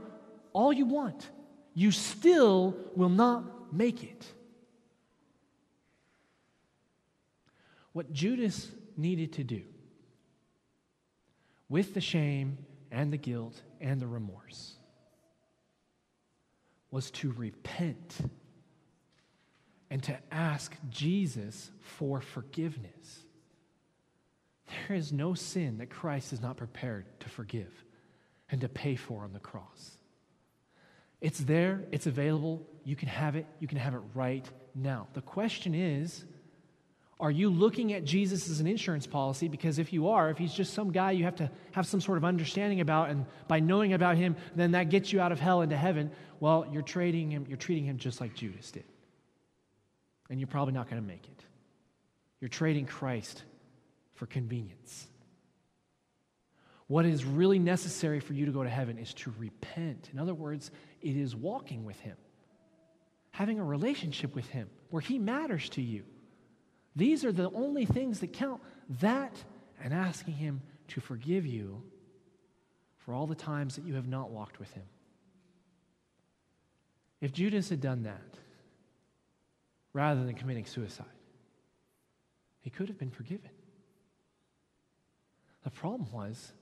[0.53, 1.29] all you want.
[1.73, 4.25] You still will not make it.
[7.93, 9.63] What Judas needed to do
[11.67, 12.57] with the shame
[12.91, 14.75] and the guilt and the remorse
[16.89, 18.17] was to repent
[19.89, 23.25] and to ask Jesus for forgiveness.
[24.87, 27.71] There is no sin that Christ is not prepared to forgive
[28.49, 29.97] and to pay for on the cross.
[31.19, 35.07] It's there, it's available, you can have it, you can have it right now.
[35.13, 36.25] The question is,
[37.19, 39.47] are you looking at Jesus as an insurance policy?
[39.47, 42.17] Because if you are, if he's just some guy you have to have some sort
[42.17, 45.61] of understanding about, and by knowing about him, then that gets you out of hell
[45.61, 46.09] into heaven,
[46.39, 48.85] well, you're trading him, you're treating him just like Judas did.
[50.31, 51.43] And you're probably not going to make it.
[52.39, 53.43] You're trading Christ
[54.21, 55.07] for convenience.
[56.85, 60.11] What is really necessary for you to go to heaven is to repent.
[60.13, 60.69] In other words,
[61.01, 62.15] it is walking with him,
[63.31, 66.03] having a relationship with him where he matters to you.
[66.95, 68.61] These are the only things that count.
[68.99, 69.43] That
[69.83, 71.81] and asking Him to forgive you
[72.99, 74.85] for all the times that you have not walked with Him.
[77.21, 78.37] If Judas had done that,
[79.93, 81.07] rather than committing suicide,
[82.59, 83.49] he could have been forgiven.
[85.63, 86.53] The problem was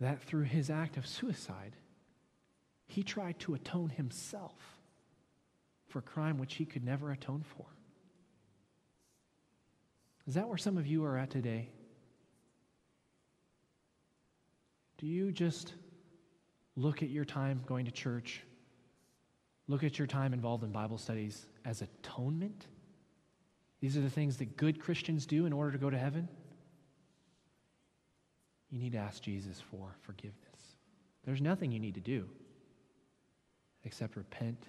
[0.00, 1.74] that through his act of suicide,
[2.86, 4.78] he tried to atone himself
[5.88, 7.66] for a crime which he could never atone for.
[10.26, 11.70] Is that where some of you are at today?
[14.98, 15.74] Do you just
[16.74, 18.42] look at your time going to church,
[19.68, 22.66] look at your time involved in Bible studies as atonement?
[23.80, 26.28] These are the things that good Christians do in order to go to heaven?
[28.70, 30.40] You need to ask Jesus for forgiveness.
[31.24, 32.28] There's nothing you need to do
[33.84, 34.66] except repent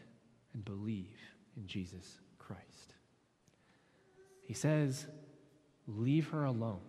[0.53, 1.17] and believe
[1.55, 2.93] in Jesus Christ.
[4.43, 5.07] He says,
[5.87, 6.81] Leave her alone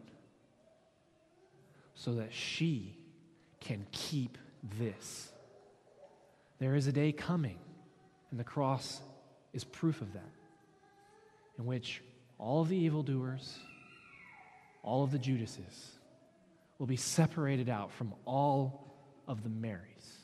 [1.94, 2.96] so that she
[3.60, 4.38] can keep
[4.78, 5.32] this.
[6.58, 7.58] There is a day coming,
[8.30, 9.00] and the cross
[9.52, 10.30] is proof of that,
[11.58, 12.02] in which
[12.38, 13.58] all of the evildoers,
[14.82, 15.97] all of the Judases,
[16.78, 18.94] will be separated out from all
[19.26, 20.18] of the Marys,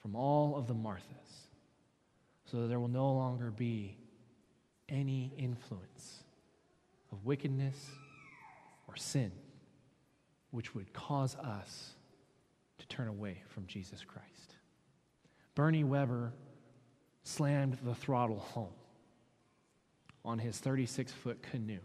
[0.00, 1.04] from all of the Marthas,
[2.46, 3.96] so that there will no longer be
[4.88, 6.24] any influence
[7.12, 7.76] of wickedness
[8.88, 9.30] or sin
[10.50, 11.92] which would cause us
[12.78, 14.56] to turn away from Jesus Christ.
[15.54, 16.32] Bernie Webber
[17.22, 18.72] slammed the throttle home
[20.24, 21.78] on his 36 foot canoe,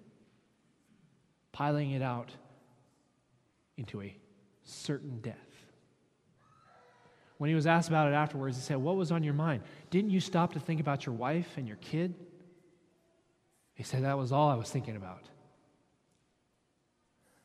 [1.52, 2.32] piling it out
[3.78, 4.16] into a
[4.64, 5.36] certain death.
[7.38, 9.64] When he was asked about it afterwards, he said, What was on your mind?
[9.90, 12.16] Didn't you stop to think about your wife and your kid?
[13.74, 15.24] He said, That was all I was thinking about.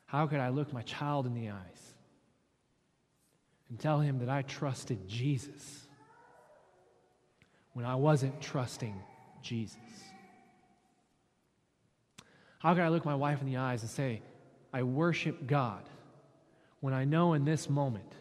[0.05, 1.93] How could I look my child in the eyes
[3.69, 5.87] and tell him that I trusted Jesus
[7.73, 8.95] when I wasn't trusting
[9.41, 9.77] Jesus?
[12.59, 14.21] How could I look my wife in the eyes and say,
[14.73, 15.83] I worship God
[16.81, 18.13] when I know in this moment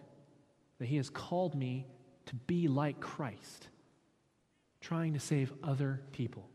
[0.79, 1.87] that He has called me
[2.27, 3.69] to be like Christ,
[4.81, 6.49] trying to save other people?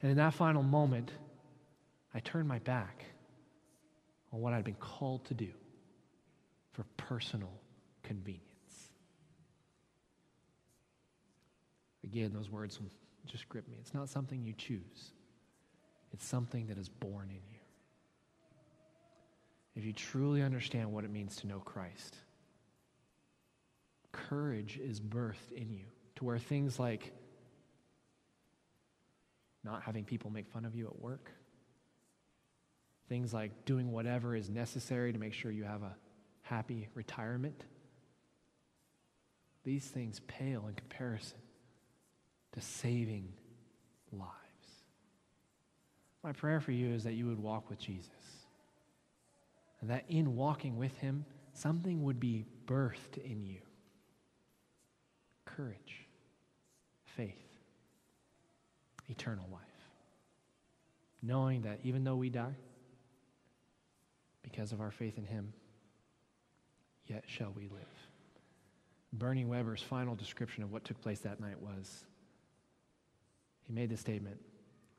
[0.00, 1.10] And in that final moment,
[2.14, 3.04] I turned my back
[4.32, 5.50] on what I'd been called to do
[6.72, 7.52] for personal
[8.02, 8.42] convenience.
[12.04, 12.78] Again, those words
[13.26, 13.76] just grip me.
[13.80, 15.10] It's not something you choose,
[16.12, 17.55] it's something that is born in you.
[19.76, 22.16] If you truly understand what it means to know Christ,
[24.10, 25.84] courage is birthed in you
[26.16, 27.12] to where things like
[29.62, 31.30] not having people make fun of you at work,
[33.10, 35.94] things like doing whatever is necessary to make sure you have a
[36.40, 37.64] happy retirement,
[39.62, 41.38] these things pale in comparison
[42.52, 43.28] to saving
[44.10, 44.30] lives.
[46.22, 48.35] My prayer for you is that you would walk with Jesus.
[49.82, 53.60] That in walking with him, something would be birthed in you
[55.44, 56.06] courage,
[57.04, 57.38] faith,
[59.08, 59.62] eternal life.
[61.22, 62.54] Knowing that even though we die,
[64.42, 65.52] because of our faith in him,
[67.06, 67.80] yet shall we live.
[69.12, 72.04] Bernie Webber's final description of what took place that night was
[73.66, 74.38] he made the statement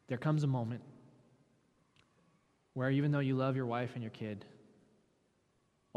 [0.07, 0.81] There comes a moment
[2.73, 4.45] where, even though you love your wife and your kid,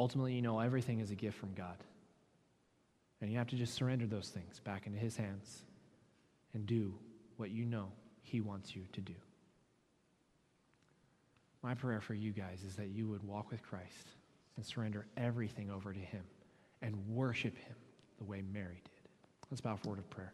[0.01, 1.77] ultimately you know everything is a gift from God.
[3.21, 5.63] And you have to just surrender those things back into His hands
[6.55, 6.95] and do
[7.37, 7.89] what you know
[8.23, 9.15] He wants you to do.
[11.63, 14.09] My prayer for you guys is that you would walk with Christ
[14.57, 16.23] and surrender everything over to Him
[16.81, 17.77] and worship Him
[18.17, 19.11] the way Mary did.
[19.51, 20.33] Let's bow forward of prayer.